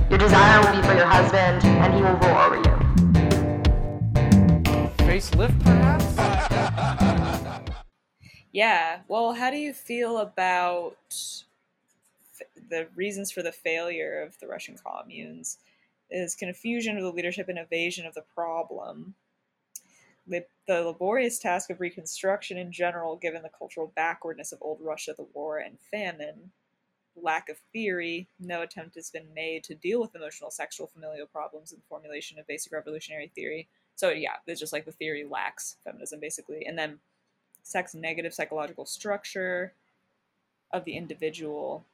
[0.08, 2.62] Your desire will be for your husband, and he will rule over you.
[5.06, 6.06] Facelift, perhaps?
[8.54, 8.98] Yeah.
[9.08, 14.76] Well, how do you feel about f- the reasons for the failure of the Russian
[14.76, 15.56] communes?
[16.10, 19.14] Is confusion of the leadership and evasion of the problem.
[20.26, 25.14] The, the laborious task of reconstruction in general, given the cultural backwardness of old Russia,
[25.16, 26.52] the war and famine,
[27.16, 31.72] lack of theory, no attempt has been made to deal with emotional, sexual, familial problems
[31.72, 33.68] in the formulation of basic revolutionary theory.
[33.96, 36.98] So yeah, it's just like the theory lacks feminism basically, and then
[37.62, 39.72] sex negative psychological structure
[40.72, 41.84] of the individual.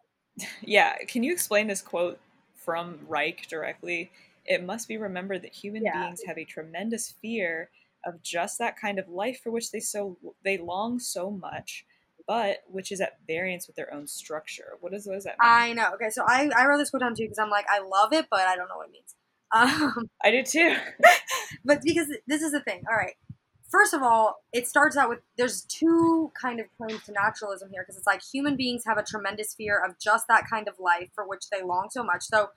[0.62, 2.18] yeah, can you explain this quote
[2.56, 4.10] from Reich directly?
[4.48, 6.02] It must be remembered that human Yeah.
[6.06, 7.70] beings have a tremendous fear
[8.04, 11.84] of just that kind of life for which they so they long so much,
[12.26, 14.76] but which is at variance with their own structure.
[14.80, 15.50] What is what does that mean?
[15.50, 15.90] I know.
[15.94, 18.26] Okay, so I, I wrote this quote down too because I'm like, I love it,
[18.30, 19.14] but I don't know what it means.
[19.52, 20.76] Um, I do too.
[21.64, 22.82] but because this is the thing.
[22.90, 23.14] All right.
[23.70, 27.82] First of all, it starts out with there's two kind of claims to naturalism here
[27.82, 31.10] because it's like human beings have a tremendous fear of just that kind of life
[31.14, 32.22] for which they long so much.
[32.22, 32.48] So,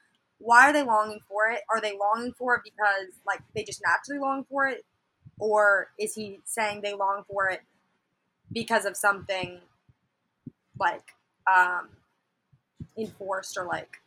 [0.41, 1.61] why are they longing for it?
[1.69, 4.85] Are they longing for it because like they just naturally long for it,
[5.39, 7.61] or is he saying they long for it
[8.51, 9.59] because of something
[10.79, 11.03] like
[11.51, 11.89] um,
[12.97, 13.97] enforced or like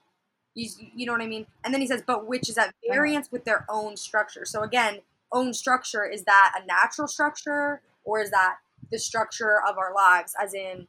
[0.55, 1.47] you, you know what I mean?
[1.65, 4.45] And then he says, but which is at variance with their own structure.
[4.45, 5.01] So again,
[5.33, 8.57] own structure is that a natural structure or is that
[8.93, 10.87] the structure of our lives, as in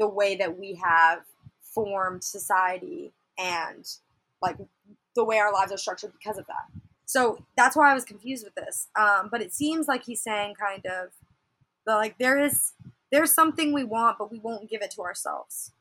[0.00, 1.20] the way that we have
[1.60, 3.86] formed society and
[4.44, 4.58] like
[5.16, 6.66] the way our lives are structured because of that.
[7.06, 8.88] So that's why I was confused with this.
[8.96, 11.10] Um, but it seems like he's saying kind of
[11.86, 12.72] the, like there is
[13.12, 15.72] there's something we want, but we won't give it to ourselves.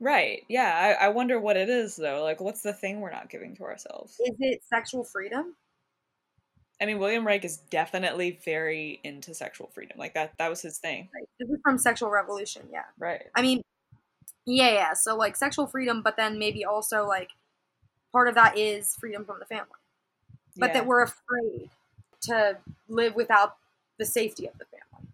[0.00, 0.42] right.
[0.48, 0.96] Yeah.
[1.00, 2.22] I, I wonder what it is though.
[2.22, 4.16] Like, what's the thing we're not giving to ourselves?
[4.20, 5.54] Is it sexual freedom?
[6.82, 9.96] I mean, William Reich is definitely very into sexual freedom.
[9.98, 10.32] Like that.
[10.38, 11.08] That was his thing.
[11.14, 11.28] Right.
[11.38, 12.82] This is from Sexual Revolution, yeah.
[12.98, 13.22] Right.
[13.34, 13.62] I mean,
[14.46, 14.92] yeah, yeah.
[14.94, 17.30] So like sexual freedom, but then maybe also like
[18.12, 19.70] part of that is freedom from the family,
[20.56, 20.74] but Yeah.
[20.74, 21.70] that we're afraid
[22.22, 23.56] to live without
[23.98, 25.08] the safety of the family.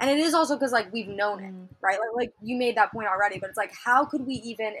[0.00, 1.68] And it is also because like we've known it, mm.
[1.80, 1.98] right?
[1.98, 4.74] Like, like you made that point already, but it's like how could we even?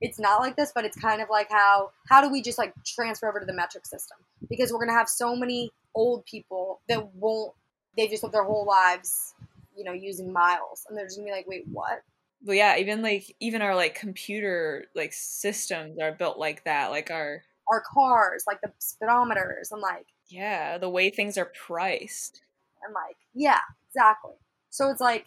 [0.00, 2.74] It's not like this, but it's kind of like how how do we just like
[2.84, 4.18] transfer over to the metric system?
[4.48, 7.52] Because we're gonna have so many old people that won't.
[7.96, 9.34] They just live their whole lives,
[9.76, 12.02] you know, using miles, and they're just gonna be like, wait, what?
[12.44, 16.90] But yeah, even like even our like computer like systems are built like that.
[16.90, 22.42] Like our our cars, like the speedometers, and like yeah, the way things are priced.
[22.84, 24.34] and like yeah, exactly.
[24.70, 25.24] So it's like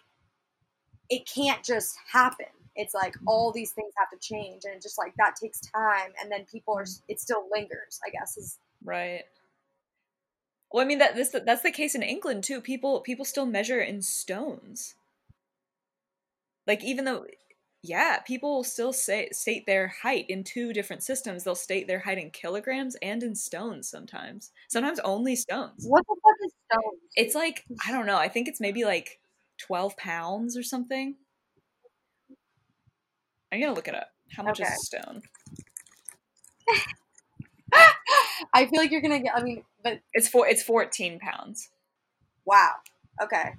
[1.10, 2.46] it can't just happen.
[2.76, 6.32] It's like all these things have to change, and just like that takes time, and
[6.32, 8.00] then people are it still lingers.
[8.06, 9.24] I guess is Right.
[10.72, 12.62] Well, I mean that this that's the case in England too.
[12.62, 14.94] People people still measure in stones.
[16.68, 17.26] Like even though
[17.84, 21.44] yeah, people still say state their height in two different systems.
[21.44, 24.52] They'll state their height in kilograms and in stones sometimes.
[24.68, 25.86] Sometimes only stones.
[25.88, 27.00] what the fuck is stone?
[27.16, 28.18] It's like I don't know.
[28.18, 29.20] I think it's maybe like
[29.60, 31.16] 12 pounds or something.
[33.54, 34.10] I'm to look it up.
[34.36, 34.70] How much Okay.
[34.70, 35.22] is a stone?
[38.54, 39.36] I feel like you're gonna get.
[39.36, 41.70] I mean, but It's for it's 14 pounds.
[42.46, 42.72] wow.
[43.22, 43.52] Okay.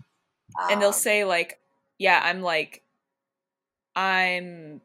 [0.71, 1.59] and they'll Um, say like
[1.99, 2.83] yeah i'm like
[3.99, 4.81] i'm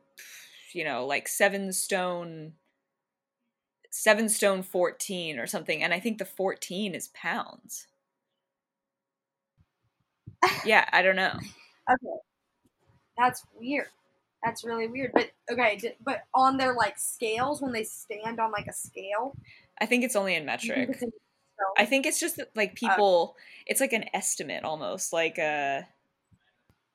[0.74, 2.54] you know like seven stone
[3.92, 7.88] seven stone 14 or something and i think the 14 is pounds
[10.66, 11.34] yeah i don't know
[11.92, 12.16] Okay.
[13.18, 13.88] That's weird.
[14.42, 15.12] That's really weird.
[15.14, 19.36] But okay, but on their like scales when they stand on like a scale,
[19.80, 21.74] i think it's only in metric it's in stone?
[21.78, 23.36] i think it's just that, like people
[23.66, 25.82] it's like an estimate almost like uh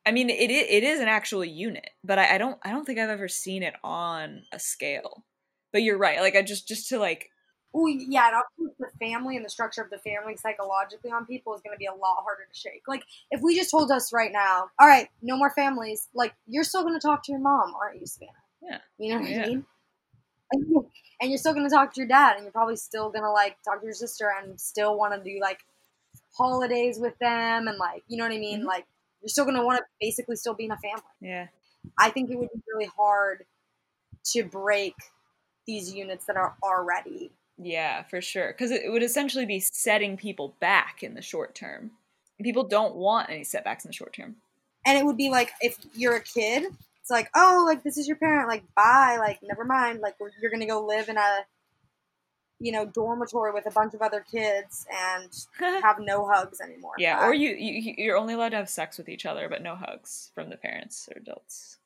[0.08, 2.98] i mean it, it is an actual unit but I, I don't i don't think
[2.98, 5.24] i've ever seen it on a scale
[5.72, 7.30] but you're right like i just just to like
[7.74, 11.54] Oh yeah, and also the family and the structure of the family psychologically on people
[11.54, 12.82] is going to be a lot harder to shake.
[12.88, 16.64] Like if we just told us right now, all right, no more families, like you're
[16.64, 18.32] still going to talk to your mom, aren't you, Savannah?
[18.62, 18.78] Yeah.
[18.98, 19.44] You know what Yeah.
[19.44, 19.64] I mean?
[21.20, 23.30] And you're still going to talk to your dad, and you're probably still going to
[23.30, 25.58] like talk to your sister, and still want to do like
[26.36, 28.62] holidays with them, and like you know what I mean?
[28.62, 28.66] Mhm.
[28.66, 28.86] Like
[29.20, 31.02] you're still going to want to basically still be in a family.
[31.20, 31.46] yeah
[31.98, 33.44] I think it would be really hard
[34.32, 34.94] to break
[35.66, 38.48] these units that are already Yeah, for sure.
[38.48, 41.92] Because it, would essentially be setting people back in the short term.
[42.42, 44.36] People don't want any setbacks in the short term.
[44.86, 46.64] and it would be like if you're a kid
[47.08, 50.50] it's like, oh, like this is your parent, like bye, like never mind, like you're
[50.50, 51.38] gonna go live in a,
[52.60, 55.46] you know, dormitory with a bunch of other kids and
[55.82, 56.92] have no hugs anymore.
[56.98, 59.76] Yeah, or you, you you're only allowed to have sex with each other, but no
[59.76, 61.78] hugs from the parents or adults.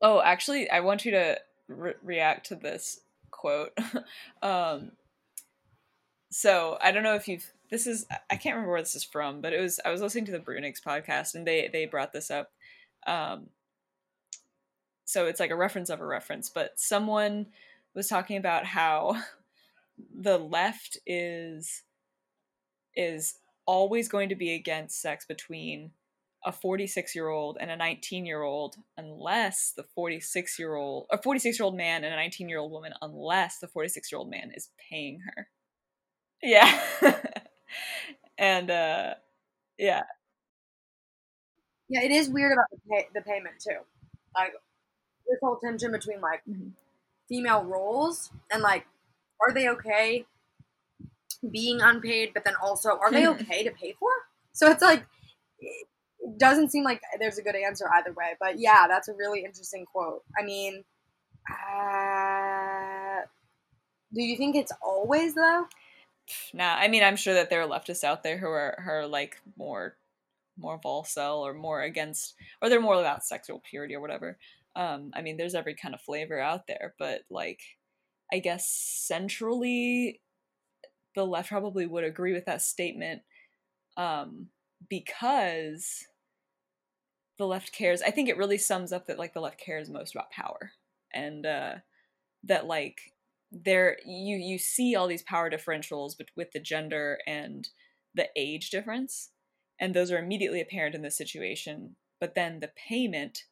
[0.00, 1.38] Oh, actually, I want you to
[1.68, 3.00] re- react to this
[3.30, 3.76] quote.
[4.42, 4.92] um,
[6.30, 7.52] so I don't know if you've.
[7.70, 10.26] This is I can't remember where this is from, but it was I was listening
[10.26, 12.50] to the Brunix podcast and they they brought this up.
[13.06, 13.48] Um,
[15.04, 17.46] so it's like a reference of a reference, but someone
[17.94, 19.16] was talking about how
[19.98, 21.84] the left is
[22.94, 25.92] is always going to be against sex between
[26.44, 31.18] a 46 year old and a 19 year old unless the 46 year old a
[31.22, 34.28] 46 year old man and a 19 year old woman unless the 46 year old
[34.30, 35.48] man is paying her
[36.42, 36.82] yeah
[38.38, 39.14] and uh
[39.78, 40.04] yeah
[41.88, 43.80] Yeah, it is weird about the, pay, the payment too.
[44.34, 44.54] Like
[45.28, 46.72] this whole tension between like Mhm.
[47.28, 48.86] female roles and like,
[49.46, 50.24] are they okay
[51.50, 54.10] being unpaid, but then also are they okay to pay for?
[54.52, 55.04] So it's like
[55.58, 58.36] it doesn't seem like there's a good answer either way.
[58.38, 60.22] But yeah, that's a really interesting quote.
[60.38, 60.84] I mean,
[61.50, 63.26] uh,
[64.14, 65.66] do you think it's always though?
[66.52, 69.06] nah i mean i'm sure that there are leftists out there who are who are
[69.06, 69.96] like more
[70.58, 74.38] more volcel or more against or they're more about sexual purity or whatever
[74.76, 77.60] um i mean there's every kind of flavor out there but like
[78.32, 80.20] i guess centrally
[81.14, 83.22] the left probably would agree with that statement
[83.96, 84.48] um
[84.88, 86.06] because
[87.38, 90.14] the left cares i think it really sums up that like the left cares most
[90.14, 90.72] about power
[91.12, 91.74] and uh
[92.44, 93.12] that like
[93.50, 97.68] there you you see all these power differentials but with the gender and
[98.14, 99.30] the age difference
[99.78, 103.44] and those are immediately apparent in this situation but then the payment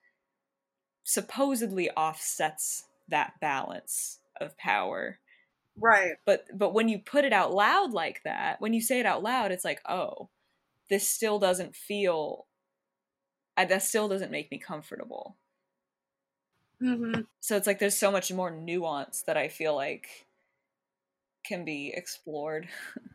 [1.05, 5.19] supposedly offsets that balance of power
[5.77, 6.17] Right.
[6.27, 9.23] but but when you put it out loud like that when you say it out
[9.23, 10.31] loud it's like oh
[10.91, 12.47] this still doesn't feel
[13.57, 15.37] I, that still doesn't make me comfortable
[16.83, 17.21] Mm-hmm.
[17.41, 20.27] so it's like there's so much more nuance that i feel like
[21.45, 22.69] can be explored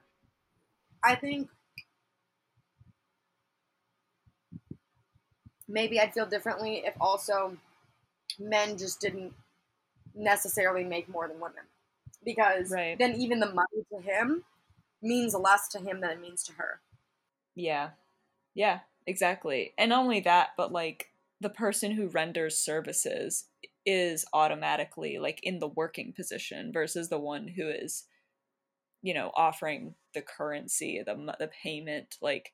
[1.03, 1.49] I think
[5.67, 7.57] maybe I'd feel differently if also
[8.39, 9.33] men just didn't
[10.15, 11.63] necessarily make more than women.
[12.23, 12.97] Because Right.
[12.97, 14.43] then even the money to him
[15.01, 16.81] means less to him than it means to her.
[17.55, 17.91] yeah
[18.53, 21.11] yeah exactly and only that but like
[21.41, 23.45] the person who renders services
[23.85, 28.05] is automatically like in the working position versus the one who is
[29.01, 32.51] you know offering the currency the the payment like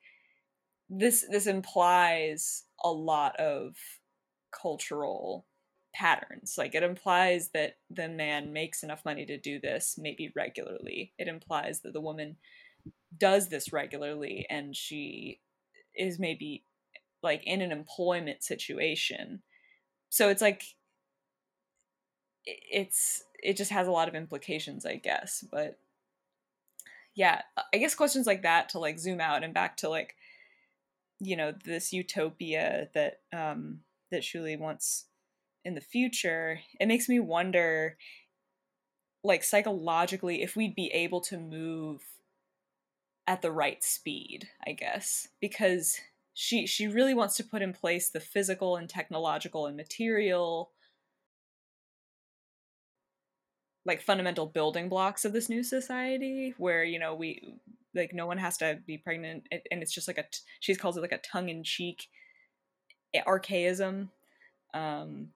[0.89, 3.76] this this implies a lot of
[4.51, 5.45] cultural
[5.93, 6.55] patterns.
[6.57, 11.13] Like it implies that the man makes enough money to do this maybe regularly.
[11.17, 12.37] It implies that the woman
[13.17, 15.39] does this regularly and she
[15.95, 16.63] is maybe
[17.21, 19.41] like in an employment situation.
[20.09, 20.63] So it's like
[22.45, 25.43] it's it just has a lot of implications i guess.
[25.51, 25.77] But
[27.13, 27.41] yeah
[27.73, 30.15] i guess questions like that to like zoom out and back to like
[31.19, 33.79] you know this utopia that um
[34.11, 35.05] that Shulie wants
[35.64, 37.97] in the future it makes me wonder
[39.24, 42.01] like psychologically if we'd be able to move
[43.28, 45.99] at the right speed i guess because
[46.34, 50.72] she she really wants to put in place the physical and technological and material
[53.86, 57.55] like fundamental building blocks of this new society where you know we
[57.93, 60.26] like no one has to be pregnant and it's just like a
[60.59, 62.07] she calls it like a tongue-in-cheek
[63.26, 64.09] archaism
[64.74, 65.28] um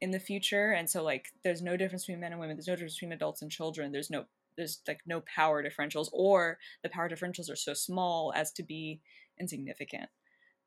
[0.00, 2.74] in the future and so like there's no difference between men and women there's no
[2.74, 4.24] difference between adults and children there's no
[4.56, 9.00] there's like no power differentials or the power differentials are so small as to be
[9.38, 10.08] insignificant.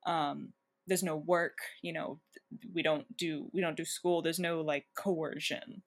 [0.06, 0.50] Um
[0.86, 2.20] there's no work you know
[2.74, 5.84] we don't do we don't do school there's no like coercion.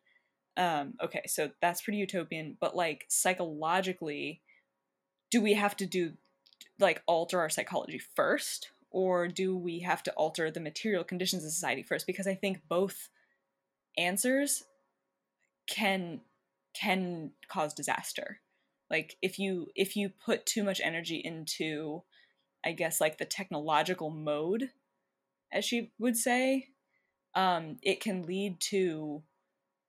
[0.57, 4.41] Um okay so that's pretty utopian but like psychologically
[5.31, 6.13] do we have to do
[6.79, 11.51] like alter our psychology first or do we have to alter the material conditions of
[11.51, 12.07] society first?
[12.07, 13.09] Because i think both
[13.97, 14.65] answers
[15.69, 16.21] can
[16.75, 18.41] can cause disaster.
[18.91, 22.03] Like if you if you put too much energy into
[22.67, 24.71] i guess like the technological mode
[25.53, 26.69] as she would say
[27.35, 29.23] um it can lead to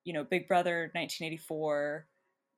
[0.03, 2.07] you know big brother 1984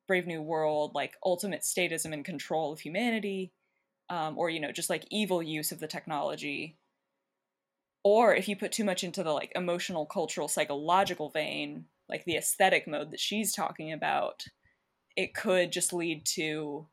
[0.07, 3.53] brave new world like ultimate statism and control of humanity
[4.09, 6.77] um, or you know just like evil use of the technology
[8.03, 12.35] or if you put too much into the like emotional cultural psychological vein like the
[12.35, 14.45] aesthetic mode that she's talking about
[15.15, 16.87] it could just lead to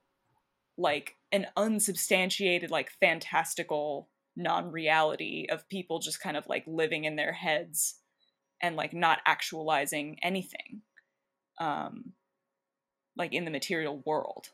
[0.76, 7.32] like an unsubstantiated like fantastical non-reality of people just kind of like living in their
[7.32, 7.96] heads
[8.60, 10.82] and like not actualizing anything
[11.58, 12.12] um
[13.16, 14.50] like in the material world.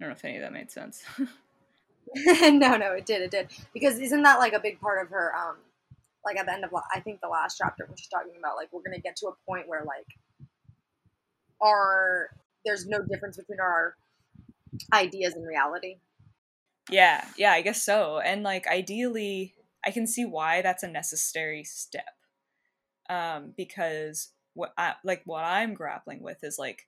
[0.00, 1.02] I don't know if any of that made sense
[2.52, 3.48] no, no, it did, it did.
[3.72, 5.32] Because isn't that like a big part of her?
[5.34, 5.56] Um,
[6.24, 8.68] like at the end of, I think the last chapter when she's talking about like
[8.72, 10.06] we're gonna get to a point where like
[11.62, 12.30] our
[12.64, 13.94] there's no difference between our
[14.92, 15.96] ideas and reality.
[16.90, 18.18] Yeah, yeah, I guess so.
[18.18, 19.54] And like ideally,
[19.84, 22.04] I can see why that's a necessary step.
[23.10, 26.86] Um, because what I like what I'm grappling with is like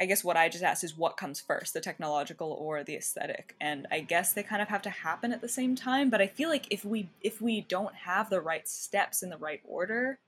[0.00, 3.56] I guess what I just asked is what comes first, the technological or the aesthetic?
[3.60, 6.28] And I guess they kind of have to happen at the same time, but I
[6.28, 10.20] feel like if we if we don't have the right steps in the right order,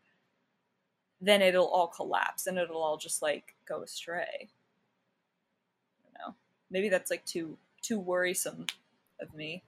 [1.21, 4.49] then it'll all collapse and it'll all just like go astray.
[6.01, 6.35] I don't know.
[6.71, 8.67] Maybe that's like too too worrisome
[9.21, 9.63] of me.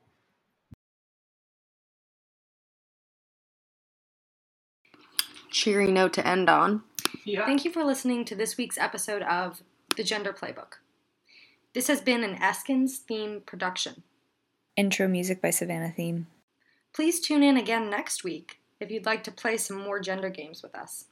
[5.50, 6.82] Cheery note to end on.
[7.24, 7.46] Yeah.
[7.46, 9.62] Thank you for listening to this week's episode of
[9.96, 10.78] The Gender Playbook.
[11.74, 14.04] This has been an Eskins theme production.
[14.74, 16.28] Intro music by Savannah Theme.
[16.94, 20.62] Please tune in again next week if you'd like to play some more gender games
[20.62, 21.06] with us.